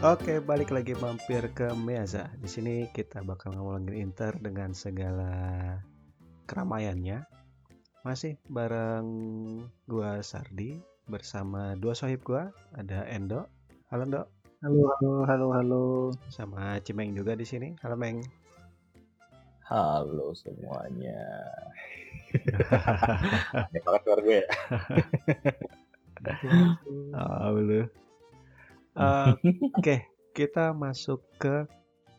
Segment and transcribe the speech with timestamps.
[0.00, 2.32] Oke, balik lagi mampir ke Meaza.
[2.40, 5.76] Di sini kita bakal ngomongin Inter dengan segala
[6.48, 7.20] keramaiannya.
[8.08, 9.04] Masih bareng
[9.84, 13.44] gua Sardi bersama dua sohib gua, ada Endo.
[13.92, 14.22] Halo, Endo.
[14.64, 15.84] Halo, halo, halo, halo.
[16.32, 17.76] Sama Cimeng juga di sini.
[17.84, 18.24] Halo, Meng.
[19.68, 21.44] Halo semuanya.
[23.68, 24.48] Ini banget suara gue ya.
[27.20, 27.52] Oh,
[29.00, 29.32] Eh,
[29.72, 29.96] Oke,
[30.30, 31.64] kita masuk ke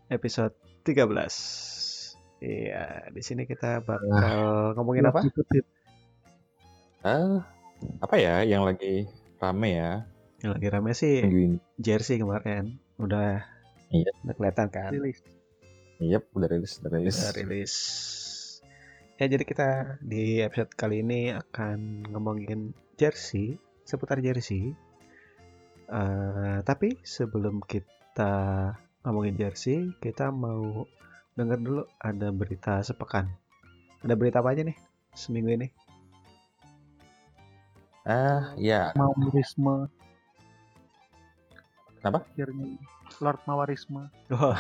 [0.08, 2.18] episode 13.
[2.42, 4.34] Iya, di sini kita bakal
[4.74, 5.22] ngomongin apa?
[7.02, 7.46] Ah,
[8.02, 9.06] apa ya yang lagi
[9.38, 10.06] rame ya
[10.42, 11.58] Yang lagi rame sih minggu ini?
[11.78, 12.82] jersey kemarin.
[12.98, 13.46] Udah,
[13.94, 14.10] Iya.
[14.26, 14.90] udah kelihatan kan?
[14.90, 15.22] Rilis.
[16.02, 17.18] Yep, udah rilis, udah rilis.
[17.20, 17.74] Udah rilis.
[19.22, 19.70] Ya, jadi kita
[20.02, 24.74] di episode kali ini akan ngomongin jersey, seputar jersey.
[25.92, 28.72] Eh, tapi sebelum kita
[29.04, 30.88] ngomongin jersey, kita mau
[31.36, 33.28] denger dulu ada berita sepekan.
[34.00, 34.78] Ada berita apa aja nih
[35.12, 35.68] seminggu ini?
[38.08, 38.96] Ah, ya.
[38.96, 39.92] Mawarisme
[42.02, 42.26] Kenapa?
[42.26, 42.68] akhirnya
[43.22, 44.04] Lord Mawarisme.
[44.34, 44.56] Oh,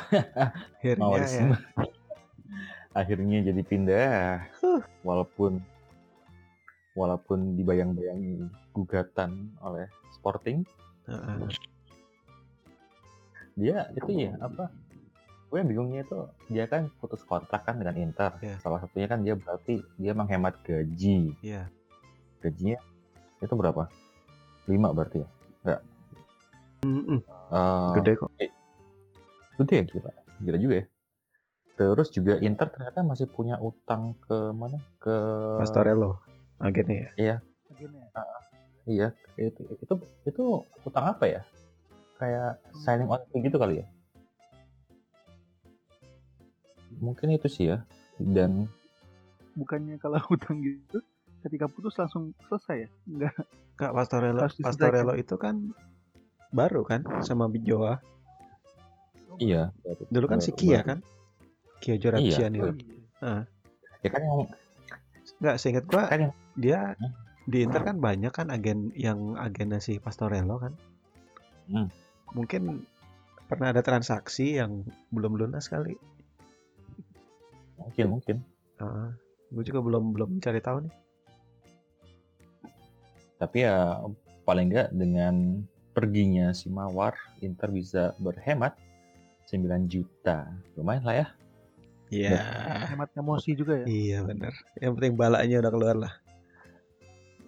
[0.78, 1.56] akhirnya Mawarisme.
[1.56, 1.58] ya.
[3.00, 4.52] Akhirnya jadi pindah.
[5.08, 5.64] Walaupun
[6.92, 10.68] walaupun dibayang-bayangi gugatan oleh Sporting,
[13.56, 14.72] Dia itu ya apa?
[15.52, 18.40] Gue yang bingungnya itu dia kan putus kontrak kan dengan Inter.
[18.40, 18.56] Iya.
[18.64, 21.36] Salah satunya kan dia berarti dia menghemat gaji.
[21.44, 21.68] Iya.
[22.40, 22.80] Gajinya
[23.44, 23.92] itu berapa?
[24.70, 25.28] 5 berarti ya?
[26.82, 27.22] Mm-mm.
[27.52, 28.30] Eh, Gede kok.
[29.62, 30.12] Gede ya gila.
[30.42, 30.86] Gila juga ya.
[31.78, 34.82] Terus juga Inter ternyata masih punya utang ke mana?
[34.98, 35.16] Ke
[35.62, 36.22] Pastorello
[36.62, 37.38] agennya ya.
[37.74, 38.06] Akhirnya.
[38.90, 39.94] Iya, itu itu
[40.26, 40.44] itu
[40.82, 41.42] utang apa ya?
[42.18, 43.86] Kayak signing on gitu kali ya.
[47.02, 47.86] Mungkin itu sih ya.
[48.18, 48.70] Dan
[49.54, 51.02] Bukannya kalau hutang gitu
[51.42, 52.90] ketika putus langsung selesai ya?
[53.10, 53.36] Enggak.
[53.78, 54.42] Kak Pastorello.
[54.62, 55.74] Pastorello itu kan
[56.54, 57.98] baru kan sama Bijoa.
[59.40, 59.72] iya,
[60.14, 61.00] Dulu kan si Kia kan?
[61.82, 62.70] Kia Jorachian Oh, itu.
[62.78, 63.34] iya.
[64.06, 64.38] Ya kan yang
[65.42, 67.14] Enggak, seingat gua kan yang dia Hmm.
[67.52, 70.74] Di Inter kan banyak kan agen yang agennya si Pastorello kan.
[71.68, 71.88] Hmm.
[72.32, 72.88] Mungkin
[73.52, 76.00] pernah ada transaksi yang belum lunas kali.
[77.76, 78.38] mungkin mungkin.
[79.52, 80.94] gue juga belum belum cari tahu nih.
[83.36, 84.00] Tapi ya
[84.48, 88.80] paling nggak dengan perginya si Mawar, Inter bisa berhemat
[89.52, 90.48] 9 juta.
[90.80, 91.28] Lumayan lah ya.
[92.12, 92.40] Iya.
[92.92, 93.86] Hemat emosi juga ya.
[93.88, 94.54] Iya bener.
[94.80, 96.14] Yang penting balanya udah keluar lah.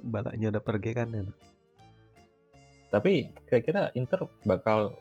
[0.03, 1.07] Balanya udah pergi kan.
[1.15, 1.23] ya.
[2.93, 4.93] Tapi kira-kira Inter bakal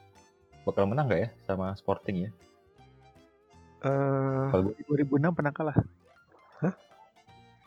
[0.63, 2.31] bakal menang nggak ya sama Sporting ya?
[3.83, 5.77] Eh, Kalau gue 2006 pernah kalah.
[6.63, 6.75] Hah?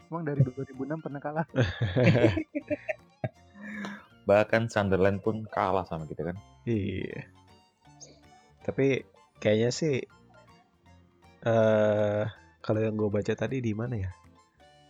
[0.08, 1.46] Emang dari 2006 pernah kalah.
[4.26, 6.38] bahkan Sunderland pun kalah sama kita kan.
[6.66, 7.30] Iya.
[8.66, 9.06] Tapi
[9.38, 10.02] kayaknya sih
[11.46, 12.24] eh
[12.66, 14.12] kalau yang gue baca tadi di mana ya?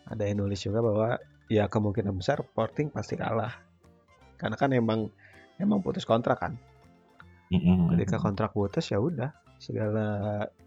[0.07, 3.53] Ada yang nulis juga bahwa ya kemungkinan besar Sporting pasti kalah.
[4.35, 5.07] Karena kan emang
[5.57, 6.53] emang putus kontrak kan.
[7.95, 10.05] Ketika kontrak putus ya udah segala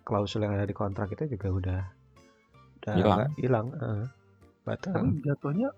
[0.07, 1.81] klausul yang ada di kontrak itu juga udah
[2.81, 3.31] udah Hilang.
[3.37, 3.67] hilang.
[3.77, 4.05] eh,
[4.65, 4.93] batal.
[4.97, 5.69] Tapi jatuhnya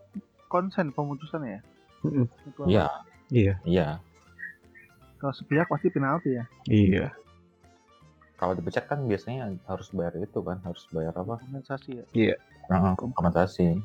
[0.47, 1.61] konsen pemutusannya ya.
[2.67, 2.87] Iya,
[3.31, 3.55] Iya.
[3.67, 3.87] iya.
[5.21, 6.45] Kalau sepihak pasti penalti ya.
[6.65, 7.13] Iya.
[8.41, 11.37] Kalau dipecat kan biasanya harus bayar itu kan, harus bayar apa?
[11.45, 12.05] Kompensasi ya.
[12.73, 13.77] Heeh, kompensasi.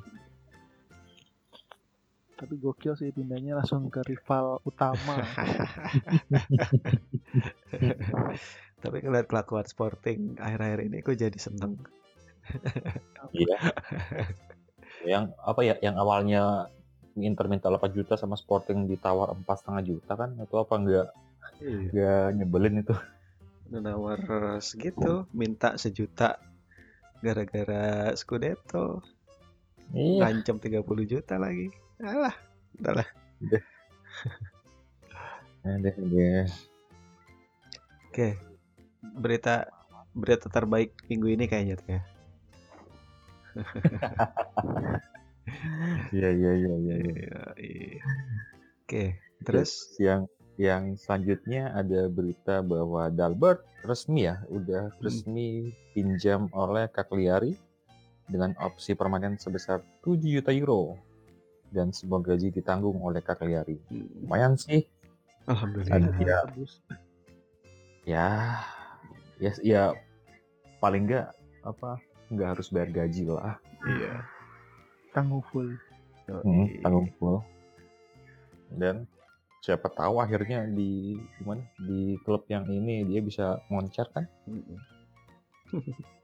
[2.35, 5.23] Tapi gokil sih pindahnya langsung ke rival utama.
[8.84, 11.79] Tapi ngeliat kelakuan Sporting akhir-akhir ini gue jadi seneng.
[13.34, 13.58] Iya.
[15.08, 15.76] yang apa ya?
[15.79, 16.70] Yang awalnya
[17.16, 20.35] Inter minta 8 juta sama Sporting ditawar empat setengah juta kan?
[20.38, 21.08] Itu apa enggak
[21.64, 21.88] Iya.
[21.88, 22.96] enggak nyebelin itu?
[23.72, 24.20] Udah nawar
[24.61, 26.38] segitu, minta sejuta
[27.23, 29.02] gara-gara Scudetto,
[29.93, 30.26] Iya.
[30.26, 31.70] ngancam 30 juta lagi.
[32.02, 32.34] Alah,
[32.79, 33.08] udahlah.
[35.66, 36.46] Ada deh.
[38.09, 38.37] Oke.
[39.02, 39.70] Berita
[40.16, 42.02] berita terbaik minggu ini kayaknya tuh ya.
[46.11, 46.96] Iya iya iya iya.
[46.96, 47.16] iya.
[47.16, 48.03] Iya, iya.
[48.85, 56.88] Oke, terus yang yang selanjutnya ada berita bahwa Dalbert resmi ya udah resmi pinjam oleh
[56.88, 57.59] Cagliari
[58.26, 60.98] dengan opsi permanen sebesar 7 juta euro
[61.70, 63.78] dan semua gaji ditanggung oleh Cagliari.
[63.90, 64.86] hmm, Lumayan sih.
[65.46, 66.50] alhamdulillah.
[66.50, 66.82] Bagus.
[68.02, 68.62] ya
[69.38, 69.84] ya ya
[70.78, 71.30] paling nggak
[71.62, 71.98] apa
[72.30, 74.26] nggak harus bayar gaji lah Iya.
[75.14, 75.70] Tanggung full.
[76.26, 77.38] hmm, tanggung full
[78.74, 79.06] dan
[79.62, 84.78] siapa tahu akhirnya di gimana di klub yang ini dia bisa moncer kan Mm-mm.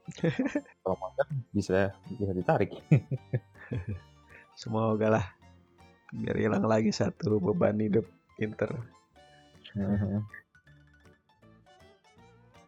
[0.82, 2.70] kalau moncer bisa bisa ditarik
[4.52, 5.26] Semoga lah
[6.12, 8.04] biar hilang lagi satu beban hidup
[8.36, 8.68] Inter.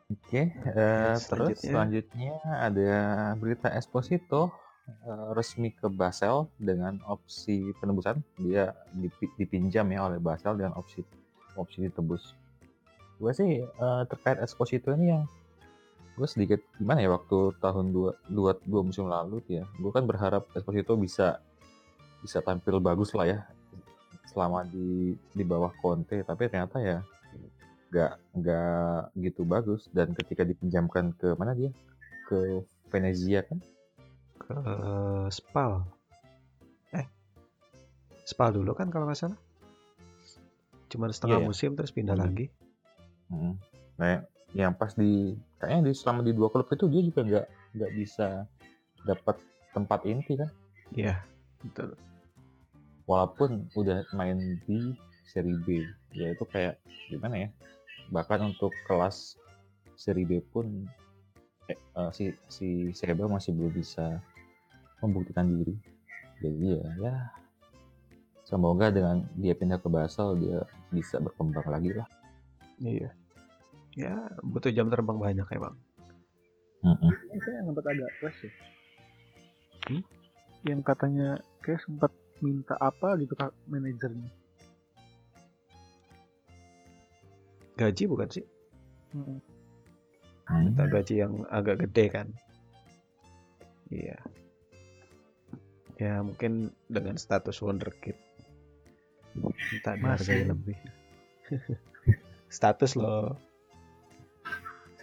[0.08, 1.60] Oke, eh, terus selanjutnya.
[1.60, 2.92] selanjutnya ada
[3.36, 4.52] berita Esposito
[4.88, 8.20] eh, resmi ke Basel dengan opsi penebusan.
[8.40, 11.04] Dia dipi- dipinjam ya oleh Basel dengan opsi
[11.56, 12.32] opsi ditebus.
[13.20, 15.24] Gue sih eh, terkait Esposito ini yang
[16.14, 19.64] gue sedikit gimana ya waktu tahun dua, dua, dua musim lalu tuh ya.
[19.76, 21.42] Gue kan berharap Esposito bisa
[22.22, 23.38] bisa tampil bagus lah ya
[24.30, 26.98] selama di di bawah Conte, tapi ternyata ya
[27.90, 31.70] nggak nggak gitu bagus dan ketika dipinjamkan ke mana dia
[32.26, 33.58] ke Venezia kan
[34.34, 34.54] Ke
[35.30, 35.86] Spal.
[36.90, 37.06] Eh.
[38.24, 39.38] Spal dulu kan kalau nggak salah.
[40.90, 41.48] Cuman setengah Iya, iya.
[41.48, 42.24] musim terus pindah Hmm.
[42.24, 42.46] lagi.
[43.24, 43.54] Hmm.
[43.94, 44.20] nah
[44.52, 45.32] yang pas di
[45.64, 47.46] kayaknya di selama di dua klub itu dia juga nggak
[47.80, 48.44] nggak bisa
[49.02, 49.36] dapat
[49.72, 50.50] tempat inti kan
[50.92, 51.16] Iya.
[51.64, 51.96] Betul.
[53.04, 54.36] walaupun udah main
[54.68, 54.92] di
[55.24, 55.80] seri B
[56.12, 56.76] ya itu kayak
[57.08, 57.48] gimana ya
[58.08, 59.40] bahkan untuk kelas
[59.96, 60.84] seri B pun
[61.68, 64.20] eh, eh, si si Seba masih belum bisa
[65.00, 65.72] membuktikan diri
[66.44, 67.14] jadi ya ya
[68.44, 72.08] semoga dengan dia pindah ke Basel dia bisa berkembang lagi lah
[72.80, 73.08] Iya.
[73.94, 75.76] Ya, butuh jam terbang banyak ya, Bang.
[76.84, 77.12] Mm-mm.
[77.40, 78.52] Saya sempat agak fresh ya.
[79.88, 80.02] Hmm?
[80.66, 81.28] Yang katanya
[81.62, 82.12] kayak sempat
[82.42, 84.28] minta apa gitu kak manajernya.
[87.78, 88.44] Gaji bukan sih?
[89.14, 89.38] Mm-mm.
[90.44, 90.62] Hmm.
[90.68, 92.28] Minta gaji yang agak gede kan.
[93.88, 94.18] Iya.
[95.96, 98.18] Ya, mungkin dengan status wonderkid.
[99.38, 100.50] Minta dihargai Masih.
[100.50, 100.78] lebih.
[102.56, 103.38] status loh.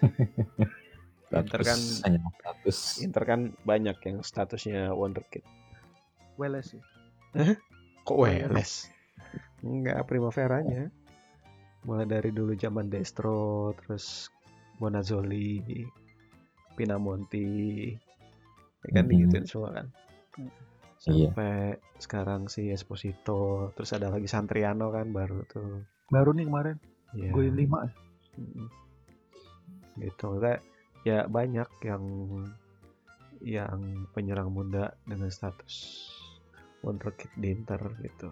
[1.31, 5.45] Inter kan Status, hanya status Inter kan banyak yang statusnya wonderkid.
[6.35, 6.83] Weles ya.
[8.03, 8.91] Kok Weles?
[9.63, 10.91] Enggak, Primaveranya.
[11.87, 14.27] Mulai dari dulu zaman Destro, terus
[14.77, 15.61] Bonazzoli,
[16.75, 17.89] Pinamonti.
[18.81, 19.11] Ya kan Mhm.
[19.13, 19.87] digituin semua kan.
[21.07, 21.29] Iya.
[21.33, 25.85] Sampai sekarang si Esposito, terus ada lagi Santriano kan baru tuh.
[26.13, 26.77] Baru nih kemarin.
[27.17, 27.31] Ya.
[27.33, 27.93] Golin 5 ya.
[28.37, 28.67] Mm-mm.
[29.99, 30.27] Gitu.
[30.39, 30.61] Kayak
[31.01, 32.03] ya banyak yang
[33.41, 36.05] yang penyerang muda dengan status
[36.85, 38.29] wonderkid di Inter gitu.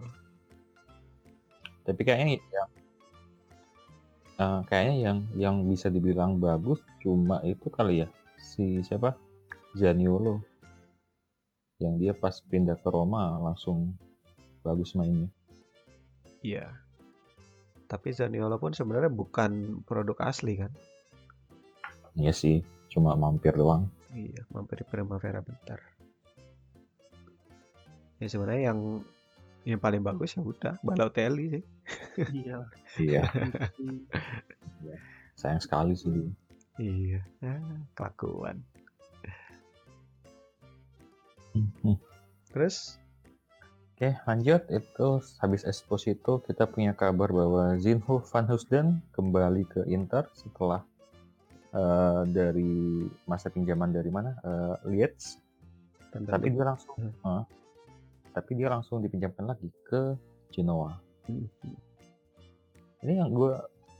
[1.82, 2.70] tapi kayaknya yang
[4.38, 8.08] eh, kayaknya yang yang bisa dibilang bagus cuma itu kali ya
[8.38, 9.18] si siapa
[9.74, 10.46] Zaniolo
[11.82, 13.98] yang dia pas pindah ke Roma langsung
[14.62, 15.34] bagus mainnya
[16.40, 16.72] Iya.
[17.90, 20.72] Tapi Zaniolo pun sebenarnya bukan produk asli kan.
[22.18, 25.78] Iya sih cuma mampir doang Iya, mampir di Primavera bentar.
[28.18, 29.06] Ya sebenarnya yang
[29.68, 31.64] yang paling bagus ya udah Balotelli sih.
[32.34, 32.58] Iya.
[32.98, 33.24] iya
[33.78, 34.02] Di-
[35.40, 36.32] sayang sekali sih dia.
[36.80, 38.64] Iya, ah, kelakuan.
[41.54, 41.98] Hmm.
[42.50, 42.98] Terus
[44.00, 45.08] Oke lanjut itu
[45.44, 50.88] habis Esposito kita punya kabar bahwa Zinho van Husden kembali ke Inter setelah
[51.72, 52.74] eh, dari
[53.24, 55.38] masa pinjaman dari mana Eh, Leeds
[56.10, 57.14] dan tapi dia langsung Hmm.
[57.40, 57.44] eh,
[58.30, 60.18] tapi dia langsung dipinjamkan lagi ke
[60.50, 61.46] Genoa Hmm.
[63.00, 63.54] ini yang gue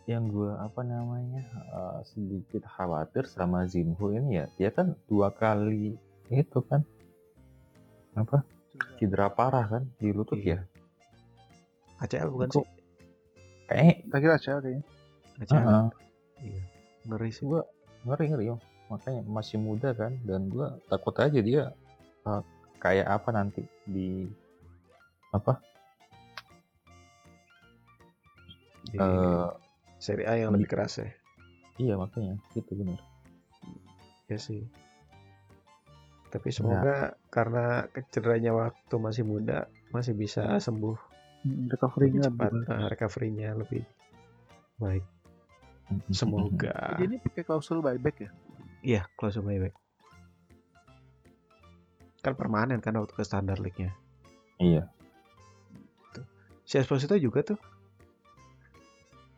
[0.06, 5.94] yang gue apa namanya eh, sedikit khawatir sama Zinho ini ya dia kan dua kali
[6.28, 6.82] itu kan
[8.14, 8.42] apa
[8.98, 10.58] cedera parah kan di lutut Iya.
[10.58, 10.62] ya
[12.00, 12.68] ACL bukan Itu- sih?
[13.68, 14.84] kayaknya kira aja kayaknya.
[15.38, 15.52] ACL.
[15.54, 15.86] Heeh.
[16.42, 16.64] Iya.
[17.10, 17.46] Ngeri sih.
[17.50, 17.62] gue
[18.06, 18.56] ngeri ngeri yo
[18.90, 21.64] makanya masih muda kan dan gue takut aja dia
[22.26, 22.42] uh,
[22.82, 24.26] kayak apa nanti di
[25.34, 25.62] apa
[28.90, 29.48] Di eh,
[30.02, 31.10] Serie A yang lebih keras ya.
[31.78, 32.98] iya makanya gitu bener
[34.30, 34.62] Ya sih.
[36.30, 40.98] Tapi semoga karena cederanya waktu masih muda masih bisa sembuh
[41.40, 43.84] Mm, lebih Recovery-nya cepat, eh, recovery-nya lebih
[44.76, 45.04] baik.
[46.20, 46.98] Semoga.
[46.98, 48.30] Jadi ini pakai klausul buyback ya?
[48.86, 49.76] Iya, klausul buyback.
[52.20, 53.96] Kan permanen kan waktu ke standar league-nya.
[54.60, 54.84] iya
[56.70, 57.60] Si Esposito juga tuh.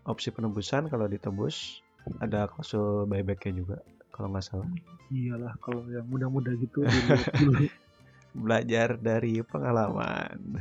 [0.04, 1.80] Opsi penembusan kalau ditembus
[2.20, 3.78] ada klausul buybacknya juga
[4.12, 4.68] kalau nggak salah.
[5.08, 7.72] Iyalah kalau yang muda-muda gitu dulu.
[8.44, 10.60] Belajar dari pengalaman.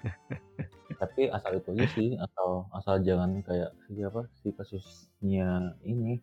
[1.02, 6.22] Tapi asal itu aja sih, asal asal jangan kayak siapa si kasusnya ini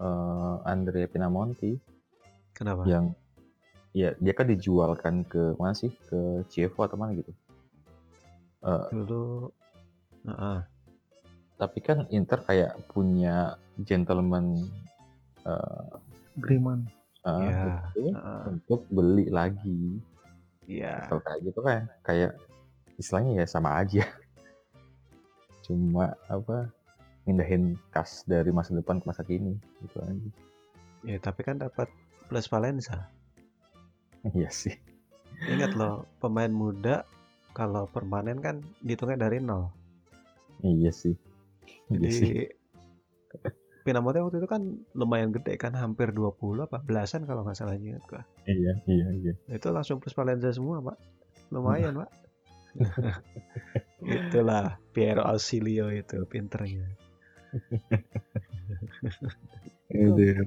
[0.00, 1.76] eh Andrea Pinamonti
[2.56, 2.88] Kenapa?
[2.88, 3.12] yang
[3.92, 7.32] ya dia kan dijualkan ke mana sih ke Chievo atau mana gitu.
[8.64, 9.52] Eh, Dulu,
[10.24, 10.58] Heeh.
[11.60, 14.72] tapi kan Inter kayak punya gentleman
[15.44, 15.84] eh
[16.40, 16.88] Griman.
[17.28, 17.60] eh, Iya.
[17.92, 18.42] itu Heeh.
[18.48, 20.00] untuk beli lagi.
[20.64, 21.12] Iya.
[21.12, 22.32] Kalau kayak gitu kan kayak
[23.02, 24.06] istilahnya ya sama aja.
[25.66, 26.70] Cuma apa
[27.26, 30.30] mindahin kas dari masa depan ke masa kini gitu aja.
[31.02, 31.90] Ya, tapi kan dapat
[32.30, 33.02] plus Valenza.
[34.22, 34.70] Iya sih.
[35.50, 37.02] Ingat loh, pemain muda
[37.50, 39.66] kalau permanen kan dihitungnya dari nol.
[40.62, 41.18] Iya sih.
[41.90, 42.30] Iya sih.
[42.30, 42.62] Jadi
[43.82, 44.62] Pinamonti waktu itu kan
[44.94, 48.22] lumayan gede kan, hampir 20 apa belasan kalau nggak salah ingat gua.
[48.46, 49.34] Iya, iya, iya.
[49.50, 50.96] Itu langsung plus Valenza semua, Pak.
[51.50, 52.10] Lumayan, Pak.
[54.02, 56.88] Itulah Piero Ausilio itu pinternya.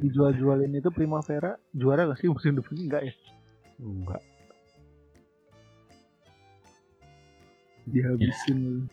[0.01, 2.75] Dijual-jualin itu Primavera juara gak sih musim depan?
[2.75, 3.13] Enggak ya?
[3.79, 4.21] Enggak.
[7.85, 8.89] Dihabisin.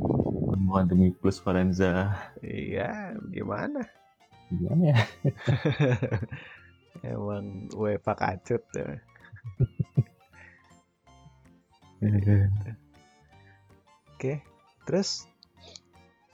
[0.00, 2.16] Penemuan demi plus Valenza.
[2.40, 3.84] Iya, gimana?
[4.48, 5.00] Gimana ya?
[7.12, 8.96] Emang UEFA kacut ya.
[14.16, 14.40] Oke,
[14.88, 15.28] terus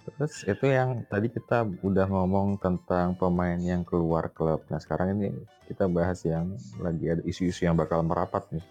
[0.06, 4.62] Terus itu yang tadi kita udah ngomong tentang pemain yang keluar klub.
[4.70, 5.35] Nah sekarang ini
[5.66, 8.62] kita bahas yang lagi ada isu-isu yang bakal merapat nih.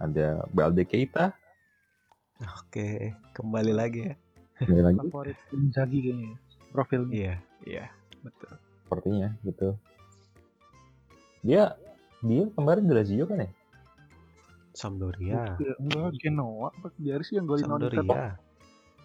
[0.00, 1.36] Ada Balde Keita,
[2.40, 4.14] oke kembali lagi ya.
[4.68, 6.28] ini lagi Favorit Inzaghi kayaknya.
[6.32, 6.36] ya,
[6.72, 7.12] Profilnya.
[7.12, 7.84] Iya, iya,
[8.24, 8.52] betul.
[8.84, 9.68] sepertinya gitu.
[11.44, 11.76] Dia
[12.24, 13.50] dia kemarin di Lazio kan ya?
[14.76, 15.56] Sampdoria.
[15.80, 16.68] Enggak, Genoa.
[16.68, 18.36] Apa biar sih yang golin Sampdoria.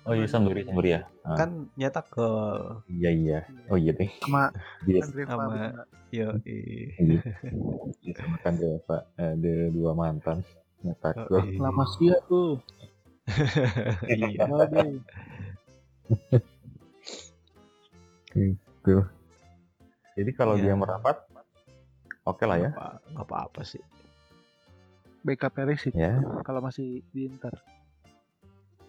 [0.01, 0.99] Oh iya Sampdoria, Sampdoria.
[1.23, 2.81] Ah, Kan nyetak gol.
[2.89, 3.39] iya iya.
[3.69, 4.09] Oh iya deh.
[4.19, 4.49] sama
[4.85, 5.85] Dia Andre Sama-.
[6.11, 7.19] Yo, iya.
[8.01, 10.43] Dia sama kan dia Pak ada dua mantan
[10.81, 11.45] nyetak Oh, gol.
[11.47, 11.59] iya.
[11.61, 12.57] Lama sih tuh.
[14.09, 14.43] iya.
[18.81, 19.05] Tuh.
[20.11, 20.63] Jadi kalau Iya.
[20.63, 21.17] dia merapat,
[22.25, 22.69] oke lah ya.
[23.13, 23.79] Nggak apa-apa sih.
[25.21, 26.17] Backup Perisic Ya.
[26.41, 27.53] kalau masih di Inter.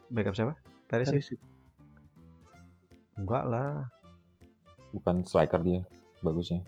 [0.08, 0.54] Backup siapa?
[0.88, 1.12] Perisic?
[1.12, 1.40] Perisic.
[3.20, 3.88] Enggak lah.
[4.92, 5.80] Bukan striker dia
[6.24, 6.64] bagusnya.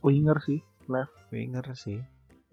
[0.00, 0.60] Winger sih.
[0.88, 1.12] Left.
[1.28, 2.00] Winger sih.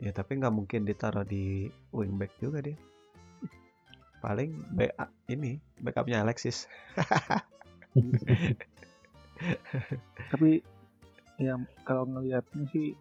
[0.01, 2.75] Ya tapi nggak mungkin ditaruh di wingback juga dia.
[4.23, 4.95] Paling back
[5.27, 6.67] ini backupnya Alexis.
[10.31, 10.63] Tapi
[11.35, 12.95] ya kalau ngelihatnya sih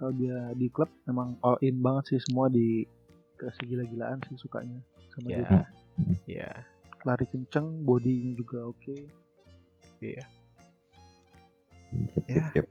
[0.00, 2.88] kalau dia di klub memang all in banget sih semua di
[3.36, 4.80] kasih gila-gilaan sih sukanya
[5.12, 5.36] sama Ya.
[5.36, 5.60] dia
[6.40, 6.50] Ya,
[7.04, 8.96] lari kenceng bodinya juga oke
[10.00, 10.24] iya.
[11.92, 12.40] Yep, Ya.
[12.40, 12.66] yep, yep.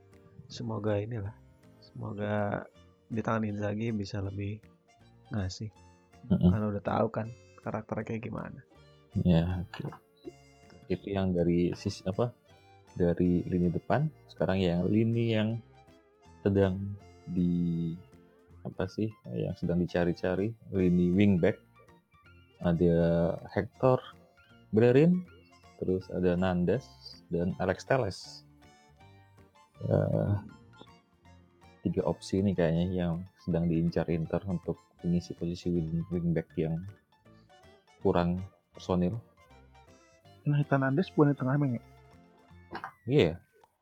[0.47, 1.35] Semoga inilah.
[1.79, 2.65] Semoga
[3.05, 4.57] di tangan Inzaghi bisa lebih
[5.29, 5.69] ngasih.
[6.25, 6.49] Mm-mm.
[6.49, 7.27] Karena udah tahu kan
[7.59, 8.59] karakternya kayak gimana.
[9.21, 9.85] Ya, oke.
[10.87, 12.33] Itu yang dari sisi apa?
[12.95, 14.09] Dari lini depan.
[14.25, 15.49] Sekarang yang lini yang
[16.41, 16.97] sedang
[17.31, 17.93] di
[18.65, 19.09] apa sih?
[19.31, 21.57] Yang sedang dicari-cari lini wingback.
[22.59, 24.03] Ada Hector
[24.75, 25.23] Bellerin,
[25.79, 26.83] terus ada Nandes
[27.31, 28.43] dan Alex Teles.
[29.87, 30.33] Eh,
[31.87, 36.83] tiga opsi ini kayaknya yang sedang diincar Inter untuk mengisi posisi wing wingback yang
[38.03, 38.43] kurang
[38.75, 39.15] personil.
[40.47, 41.83] nah Hernandez bukan di tengah emang ya
[43.05, 43.35] Iya, ya?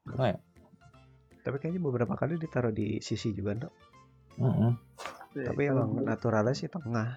[0.07, 0.39] Karena ya.
[1.47, 3.73] Tapi kayaknya beberapa kali ditaruh di sisi juga, Dok.
[4.35, 4.75] Mm-mm.
[5.31, 7.15] Tapi Kalau emang naturalnya sih tengah.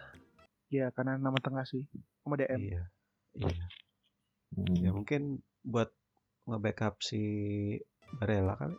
[0.71, 1.83] ya karena nama tengah sih
[2.23, 2.83] sama DM Iya.
[3.35, 3.65] Iya.
[4.55, 4.75] Mm.
[4.87, 5.23] Ya mungkin
[5.67, 5.91] buat
[6.47, 7.19] nge-backup si
[8.23, 8.79] Barella kali.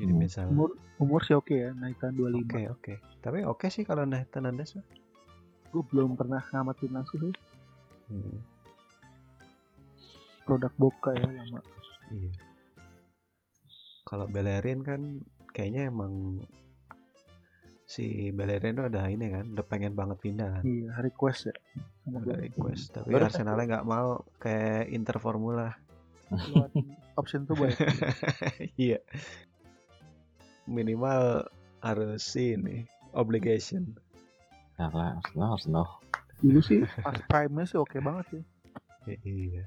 [0.00, 0.20] Jadi Hmm.
[0.24, 2.94] misalnya umur umur sih oke ya naikan 25 Oke oke.
[3.20, 4.64] Tapi oke sih kalau Nathan mah.
[5.70, 7.34] gue belum pernah ngamatin langsung sih
[8.10, 8.42] Hmm,
[10.42, 11.60] produk Boca ya lama
[12.10, 12.32] iya.
[14.10, 15.00] Kalau Bellerin kan
[15.48, 16.42] kayaknya emang
[17.84, 20.62] si Bellerin tuh ada ini kan, udah pengen banget pindah kan.
[20.64, 21.54] iya request ya
[22.00, 25.70] sama Udah gue request, tapi Baru- Arsenalnya nggak mau kayak Inter Formula.
[27.12, 27.74] option tuh baik
[28.80, 29.02] Iya.
[30.64, 31.50] Minimal
[31.80, 33.98] harus ini obligation.
[34.76, 35.86] Nah, lah, Arsenal, Arsenal.
[36.40, 38.42] dulu sih pas prime nya sih oke banget sih
[39.20, 39.66] Iya.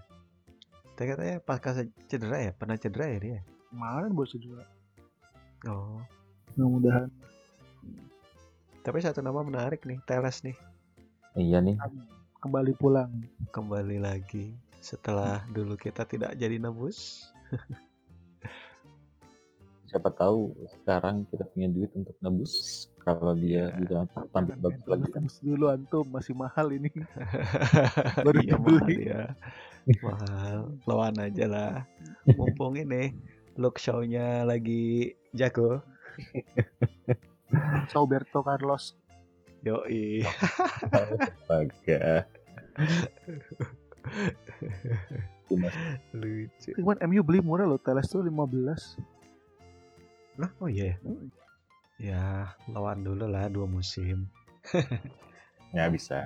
[0.94, 1.74] Tapi katanya pasca
[2.08, 3.40] cedera ya, pernah cedera ya dia.
[3.74, 4.66] Kemarin baru cedera.
[5.66, 5.98] Oh.
[6.54, 7.10] Mudah-mudahan
[8.84, 10.54] Tapi satu nama menarik nih, Teles nih
[11.34, 11.80] Iya nih.
[12.38, 13.10] kembali pulang.
[13.50, 17.26] kembali lagi setelah dulu kita tidak jadi nebus.
[19.86, 22.54] Siapa tahu sekarang kita punya duit untuk nebus
[23.00, 24.04] kalau dia Iya.
[24.04, 25.24] bisa tampil bagus lagi kan.
[25.40, 26.92] Dulu antum masih mahal ini.
[28.28, 29.08] Baru iya mahal dibeli.
[29.08, 29.24] ya.
[30.04, 30.58] Mahal.
[30.84, 31.74] Lawan aja lah.
[32.38, 33.16] Mumpung ini
[33.58, 35.82] look show-nya lagi jago.
[37.96, 38.98] Roberto Carlos.
[39.64, 40.26] Yoi.
[40.92, 42.28] Astaga.
[46.14, 46.72] Lucu.
[46.76, 48.98] Cuman MU beli murah loh, Teles tuh 15.
[50.42, 50.98] Nah, oh iya.
[50.98, 51.00] ya?
[52.02, 54.26] Ya, lawan dulu lah dua musim.
[55.78, 56.26] ya bisa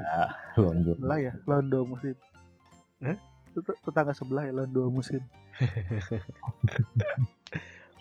[0.56, 0.96] lonjor.
[0.96, 2.16] Sebelah ya, lawan dua musim.
[3.52, 5.20] Tet- Tetangga sebelah ya, lawan dua musim.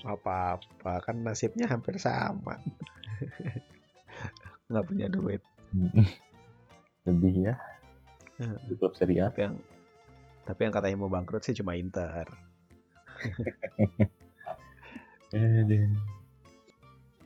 [0.07, 2.61] Apa-apa, kan nasibnya hampir sama.
[4.69, 5.43] Nggak punya duit.
[7.05, 7.55] Lebih ya.
[8.39, 9.29] Di klub Serie A.
[9.29, 9.57] Tapi yang
[10.47, 12.31] tapi yang katanya mau bangkrut sih cuma Inter.
[15.35, 15.91] Aduh.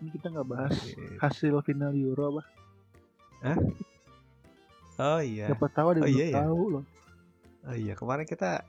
[0.00, 1.20] Ini kita nggak bahas Gitu.
[1.20, 2.42] hasil final Euro apa?
[4.96, 5.52] Oh iya.
[5.52, 6.40] Siapa tahu ada Oh, iya belum ya?
[6.40, 6.84] tahu loh.
[7.60, 8.64] Oh iya, kemarin kita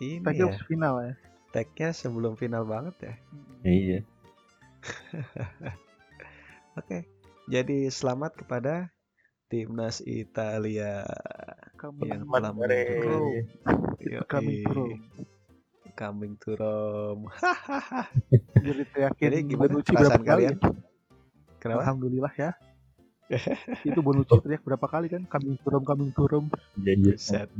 [0.00, 1.12] ini Tadi ya, final ya.
[1.52, 3.14] tag-nya sebelum final banget ya.
[3.68, 3.98] Iya.
[6.80, 7.04] Oke.
[7.50, 8.88] Jadi selamat kepada
[9.50, 11.02] timnas Italia
[11.74, 13.18] Kamu yang Selamat telah pro.
[15.98, 17.26] coming to Rome.
[18.64, 20.56] Jadi teriakin Jadi gimana Bonucci perasaan berapa kali kalian?
[20.56, 20.70] ya?
[21.60, 21.78] Kenapa?
[21.84, 22.50] Alhamdulillah ya.
[23.88, 25.28] itu Bonucci teriak berapa kali kan?
[25.28, 26.48] Coming to Rome, coming to Rome.
[26.80, 27.50] Jadi Buset.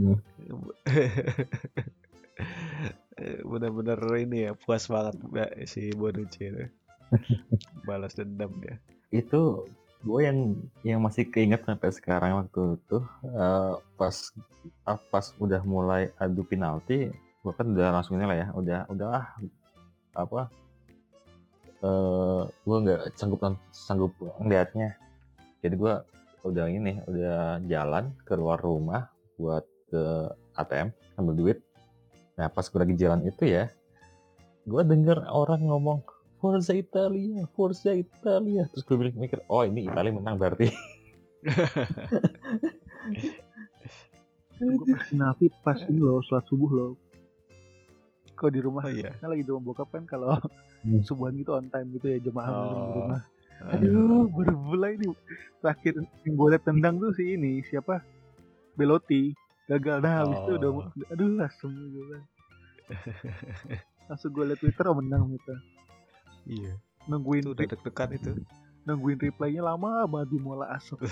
[3.45, 6.65] Bener-bener ini ya puas banget Mbak, si Bonucci itu.
[7.89, 8.79] Balas dendam dia.
[9.11, 9.67] itu
[10.01, 14.17] gue yang yang masih keinget sampai sekarang waktu itu eh, pas
[14.89, 19.27] ah, pas udah mulai adu penalti gue kan udah langsung lah ya udah udah ah,
[20.17, 20.49] apa
[21.81, 23.41] eh gue nggak sanggup
[23.73, 24.97] sanggup ngeliatnya
[25.61, 25.95] jadi gue
[26.49, 30.89] udah ini udah jalan keluar rumah buat ke ATM
[31.21, 31.59] ambil duit
[32.41, 33.69] nah pas gue lagi jalan itu ya
[34.65, 36.01] gue denger orang ngomong
[36.41, 38.65] Forza Italia, Forza Italia.
[38.73, 40.73] Terus gue mikir, oh ini Italia menang berarti.
[44.57, 46.91] Gue pas penalti pas ini loh, sholat subuh loh.
[48.33, 49.13] Kalau di rumah, Oh iya.
[49.21, 50.33] kan lagi di rumah bokap kan kalau
[50.81, 51.05] Hmm.
[51.05, 52.65] subuhan gitu on time gitu ya jemaah Oh.
[52.65, 53.21] di rumah.
[53.61, 53.85] Aduh.
[53.85, 55.13] Aduh, baru mulai nih.
[55.61, 55.93] Terakhir
[56.25, 58.01] yang gue liat tendang tuh si ini siapa?
[58.73, 59.37] Belotti
[59.71, 61.13] gagal nah habis itu udah Oh.
[61.13, 62.25] aduh langsung gue bilang.
[64.07, 65.55] langsung gue liat Twitter oh menang gitu
[66.45, 66.73] Iya.
[67.07, 68.31] nungguin Itu udah deg-degan itu.
[68.83, 70.99] nungguin replaynya lama banget di mola asap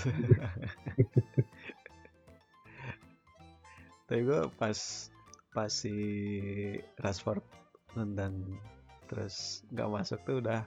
[4.09, 4.77] Tapi gue pas
[5.49, 5.93] pas si
[6.97, 7.45] Rashford
[7.93, 8.57] nendang
[9.05, 10.61] terus nggak masuk tuh udah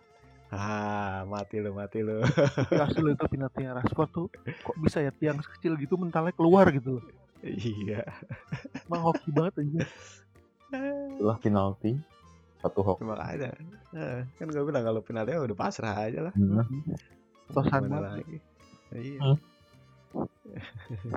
[0.50, 2.22] ah mati lo mati lo
[2.76, 4.26] asli itu penaltinya Rashford tuh
[4.62, 7.04] kok bisa ya tiang sekecil gitu mentalnya keluar gitu loh
[7.44, 8.02] iya.
[8.86, 9.82] Emang hoki banget aja
[10.72, 11.92] Setelah penalti,
[12.58, 13.02] satu hoki.
[13.02, 13.52] makanya
[13.92, 16.34] Eh, kan gue bilang kalau penalti udah pasrah aja lah.
[16.34, 16.64] Hmm.
[17.52, 18.24] banget.
[18.24, 18.36] lagi?
[18.92, 19.18] Iya.
[19.20, 19.38] Hmm.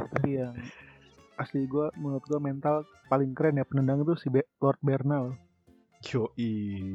[0.07, 0.55] tapi yang
[1.35, 5.35] asli gue menurut gue mental paling keren ya penendang itu si Be- Lord Bernal.
[6.01, 6.51] Yoi.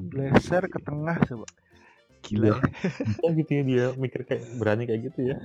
[0.06, 1.48] Blazer ke tengah coba.
[2.20, 2.46] Gila.
[2.46, 2.56] Ya.
[3.06, 5.36] Bisa gitu ya dia mikir kayak berani kayak gitu ya.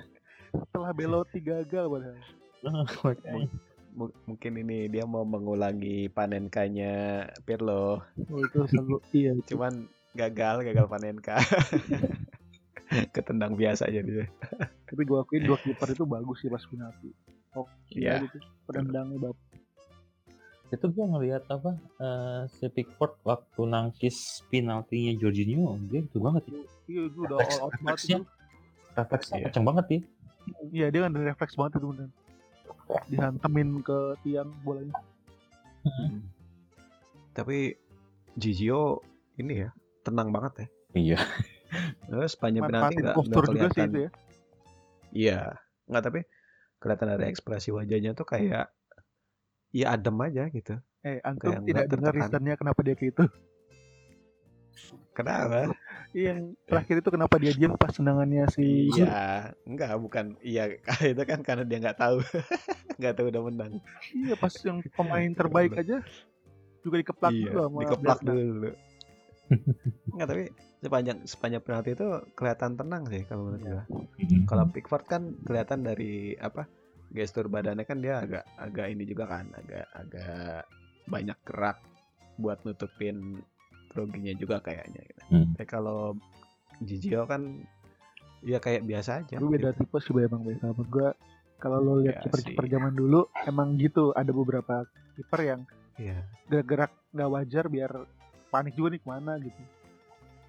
[0.53, 2.19] setelah Belotti gagal padahal.
[3.03, 3.47] Makanya.
[3.47, 3.59] M-
[3.95, 6.93] mungkin ini dia mau mengulangi panenkanya
[7.41, 11.35] Pirlo oh, itu selalu iya itu cuman gagal gagal panenka
[13.15, 14.27] ketendang biasa aja dia
[14.85, 17.09] tapi gue akuin dua kiper itu bagus sih pas penalti
[17.53, 18.21] oh Iya.
[18.21, 19.37] gitu penendangnya bap
[20.67, 26.57] Itu gue ngeliat apa eh, si Pickford waktu nangkis penaltinya Jorginho, dia itu banget ya.
[26.87, 28.19] iya itu udah Refleks- all out banget refleksnya.
[29.31, 29.45] Iya.
[29.45, 29.99] kenceng banget ya.
[30.71, 32.09] iya dia kan refleks banget itu bener
[33.09, 34.95] dihantemin ke tiang bolanya.
[37.37, 37.75] Tapi
[38.35, 39.01] Gigio
[39.39, 39.69] ini ya
[40.03, 40.67] tenang banget ya.
[40.95, 41.19] Iya.
[42.09, 43.87] Terus sepanjang penalti nggak sih kelihatan.
[43.89, 44.11] itu ya.
[45.15, 45.39] Iya.
[45.85, 46.19] Nggak tapi
[46.79, 48.69] kelihatan dari ekspresi wajahnya tuh kayak
[49.75, 50.75] ya adem aja gitu.
[51.03, 53.25] Eh antum Kayak tidak dengar reasonnya kenapa dia gitu?
[55.15, 55.71] Kenapa
[56.15, 60.71] yang terakhir itu kenapa dia diam pas tendangannya si iya enggak bukan iya
[61.11, 62.23] itu kan karena dia nggak tahu
[62.99, 63.71] nggak tahu udah menang
[64.15, 65.99] Iya, pas yang pemain terbaik aja
[66.79, 68.31] juga dikeplak iya, dulu sama dikeplak Blatna.
[68.31, 68.71] dulu.
[70.13, 70.43] Enggak, tapi
[70.79, 73.69] sepanjang sepanjang penalti itu kelihatan tenang sih kalau menurut Iya.
[73.73, 73.83] gua.
[74.45, 76.69] Kalau Pickford kan kelihatan dari apa
[77.09, 80.61] gestur badannya kan dia agak agak ini juga kan agak agak
[81.05, 81.77] banyak gerak
[82.37, 83.41] buat nutupin
[83.95, 85.01] ruginya juga kayaknya.
[85.01, 85.21] Gitu.
[85.31, 85.55] Hmm.
[85.55, 86.13] Tapi kalau
[86.77, 87.63] Gigio kan
[88.43, 89.35] ya kayak biasa aja.
[89.35, 91.07] gue beda tipe sih emang beda sama gue
[91.57, 92.71] kalau lo lihat Ya kiper-kiper sih.
[92.71, 95.61] zaman dulu emang gitu ada beberapa kiper yang
[95.95, 96.27] Iya.
[96.45, 97.91] gerak-gerak nggak wajar biar
[98.51, 99.61] panik juga nih ke mana gitu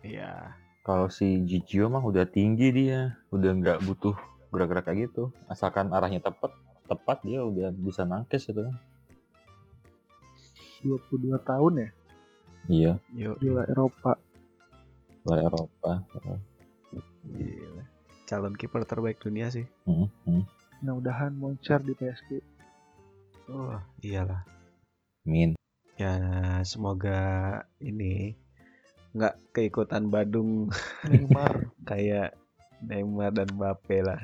[0.02, 0.52] Iya.
[0.82, 4.14] Kalau si Gigio mah udah tinggi dia, udah nggak butuh
[4.50, 5.34] gerak-gerak kayak gitu.
[5.46, 6.54] Asalkan arahnya tepat,
[6.86, 8.62] tepat dia udah bisa nangkis itu.
[10.82, 11.88] 22 tahun ya
[12.66, 13.36] Iya, Yuk.
[13.38, 14.18] juara Eropa
[15.26, 15.92] luar Eropa.
[17.26, 17.84] Gila.
[18.30, 19.66] Calon kiper terbaik dunia sih.
[19.82, 20.46] Hmm, hmm.
[20.86, 22.38] mudah-mudahan moncer di PSG
[23.50, 24.46] Oh, iyalah.
[25.26, 25.58] Min.
[25.98, 26.14] Ya,
[26.62, 28.34] semoga ini
[29.14, 30.70] nggak keikutan Badung
[31.08, 32.34] Neymar kayak
[32.82, 34.20] Neymar dan Mbappe lah.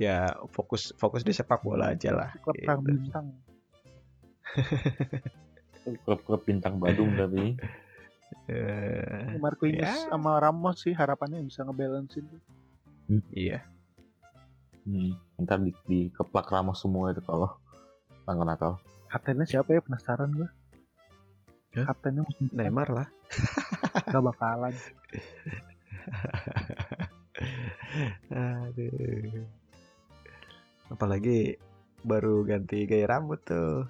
[0.00, 2.30] Ya, fokus fokus di sepak bola aja lah.
[2.40, 2.80] klub gitu.
[2.82, 3.26] bintang
[5.98, 7.56] Klub-klub bintang Badung tapi.
[8.46, 10.06] Eh, Marquinhos Ya.
[10.06, 12.42] sama Ramos sih harapannya bisa ngebalancein tuh.
[13.32, 13.66] iya.
[14.80, 15.18] Hmm.
[15.36, 17.50] Ntar di, dikeplak Ramos semua itu kalau
[18.22, 18.72] tanggal Natal.
[19.10, 20.46] kaptennya siapa ya penasaran gue
[21.74, 21.90] Hah?
[21.90, 22.22] kaptennya
[22.54, 23.08] Neymar lah.
[24.06, 24.70] gak bakalan
[28.30, 29.46] Aduh.
[30.90, 31.58] Apalagi
[32.02, 33.86] baru ganti gaya rambut tuh.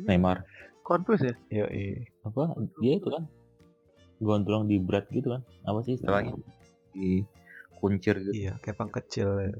[0.00, 0.44] Neymar.
[0.82, 2.02] Confuse ya Yoi.
[2.26, 2.58] Apa?
[2.82, 3.24] Dia itu kan
[4.22, 5.42] gondrong di berat gitu kan?
[5.66, 6.34] Apa sih istilahnya?
[6.94, 7.22] Di
[7.78, 8.34] kuncir gitu.
[8.34, 9.28] Iya, kepang kecil.
[9.42, 9.54] ya.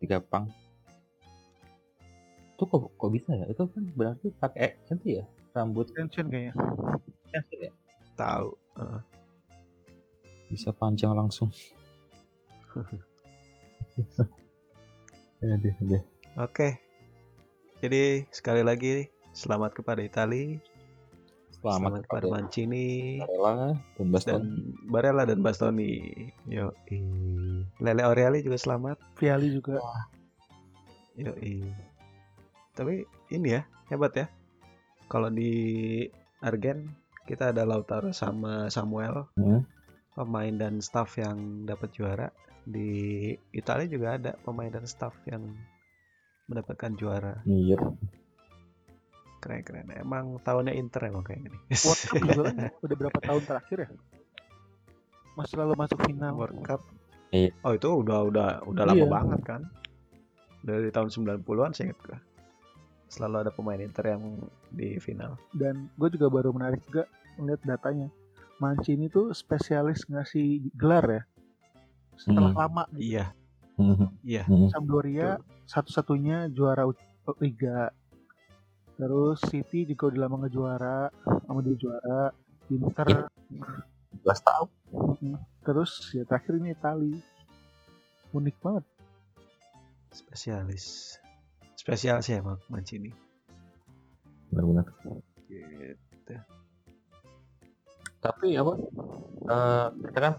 [0.00, 0.48] di Kepang.
[2.56, 3.44] Itu kok, kok bisa ya?
[3.48, 6.54] Itu kan berarti pakai itu ya rambut extension kayaknya
[7.30, 7.72] extension ya?
[8.16, 8.48] Tahu.
[8.80, 9.00] Heeh.
[10.50, 11.54] Bisa panjang langsung.
[16.36, 16.68] Oke.
[17.80, 20.58] Jadi sekali lagi selamat kepada Itali,
[21.50, 24.32] Selamat, kepada Mancini Barella dan Baston.
[24.32, 24.44] dan
[24.88, 25.92] Barella dan Bastoni.
[26.48, 26.72] Yo,
[27.78, 28.96] Lele Oriali juga selamat.
[29.20, 29.76] Viali juga
[31.14, 31.36] Yo,
[32.72, 33.62] Tapi ini ya
[33.92, 34.26] hebat ya.
[35.06, 35.52] Kalau di
[36.40, 36.88] Argen
[37.28, 39.62] kita ada Lautaro sama Samuel, Hmm.
[40.16, 42.32] pemain dan staff yang dapat juara.
[42.64, 42.88] Di
[43.52, 45.44] Italia juga ada pemain dan staff yang
[46.48, 47.44] mendapatkan juara.
[47.44, 47.76] Iya.
[49.40, 49.88] Keren-keren.
[49.90, 51.58] Emang tahunnya Inter emang kayak gini.
[51.72, 53.90] World Cup juga kan udah berapa tahun terakhir ya
[55.30, 56.80] masih selalu masuk final World Cup.
[57.30, 57.50] Iya.
[57.62, 59.08] Oh itu udah udah udah lama Iya.
[59.08, 59.60] banget kan.
[60.60, 62.18] Dari tahun 90-an saya ingat gua.
[63.08, 64.22] Selalu ada pemain Inter yang
[64.68, 65.34] di final.
[65.50, 68.06] dan gue juga baru menarik juga melihat datanya
[68.58, 71.22] Mancini tuh spesialis ngasih gelar ya
[72.14, 72.60] setelah Hmm.
[72.60, 73.16] lama gitu.
[73.16, 73.26] Iya,
[73.74, 74.12] Hmm.
[74.20, 74.44] iya.
[74.68, 76.84] Sampdoria satu-satunya juara
[77.40, 77.88] Liga
[79.00, 81.08] terus City juga udah lama ngejuara
[81.48, 82.28] sama dia juara
[82.68, 83.24] Inter
[84.20, 84.68] 11 tahun.
[85.24, 87.16] mm, terus ya terakhir ini Itali
[88.36, 88.84] unik banget
[90.12, 91.16] Spesialis.
[91.78, 93.14] Spesial sih emang Mancini.
[94.50, 94.86] Benar-benar.
[95.46, 96.34] Gitu.
[98.20, 98.72] Tapi apa?
[99.48, 100.34] eh, kita kan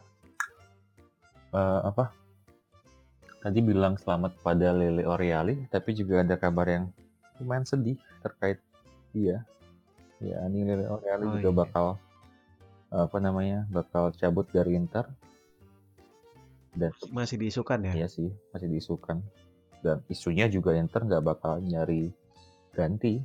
[1.56, 2.14] eh, apa?
[3.42, 6.86] Tadi bilang selamat pada Lele Oriali, tapi juga ada kabar yang
[7.42, 8.58] lumayan sedih terkait
[9.12, 9.44] dia.
[10.18, 11.58] Ya, ini Lele Oriali Oh, juga iya.
[11.58, 11.86] bakal
[12.90, 13.66] apa namanya?
[13.68, 15.10] Bakal cabut dari Inter.
[16.72, 17.94] Dan Masih diisukan ya?
[17.96, 19.20] Iya sih, masih diisukan.
[19.82, 22.14] Dan isunya juga Inter nggak bakal nyari
[22.72, 23.20] ganti.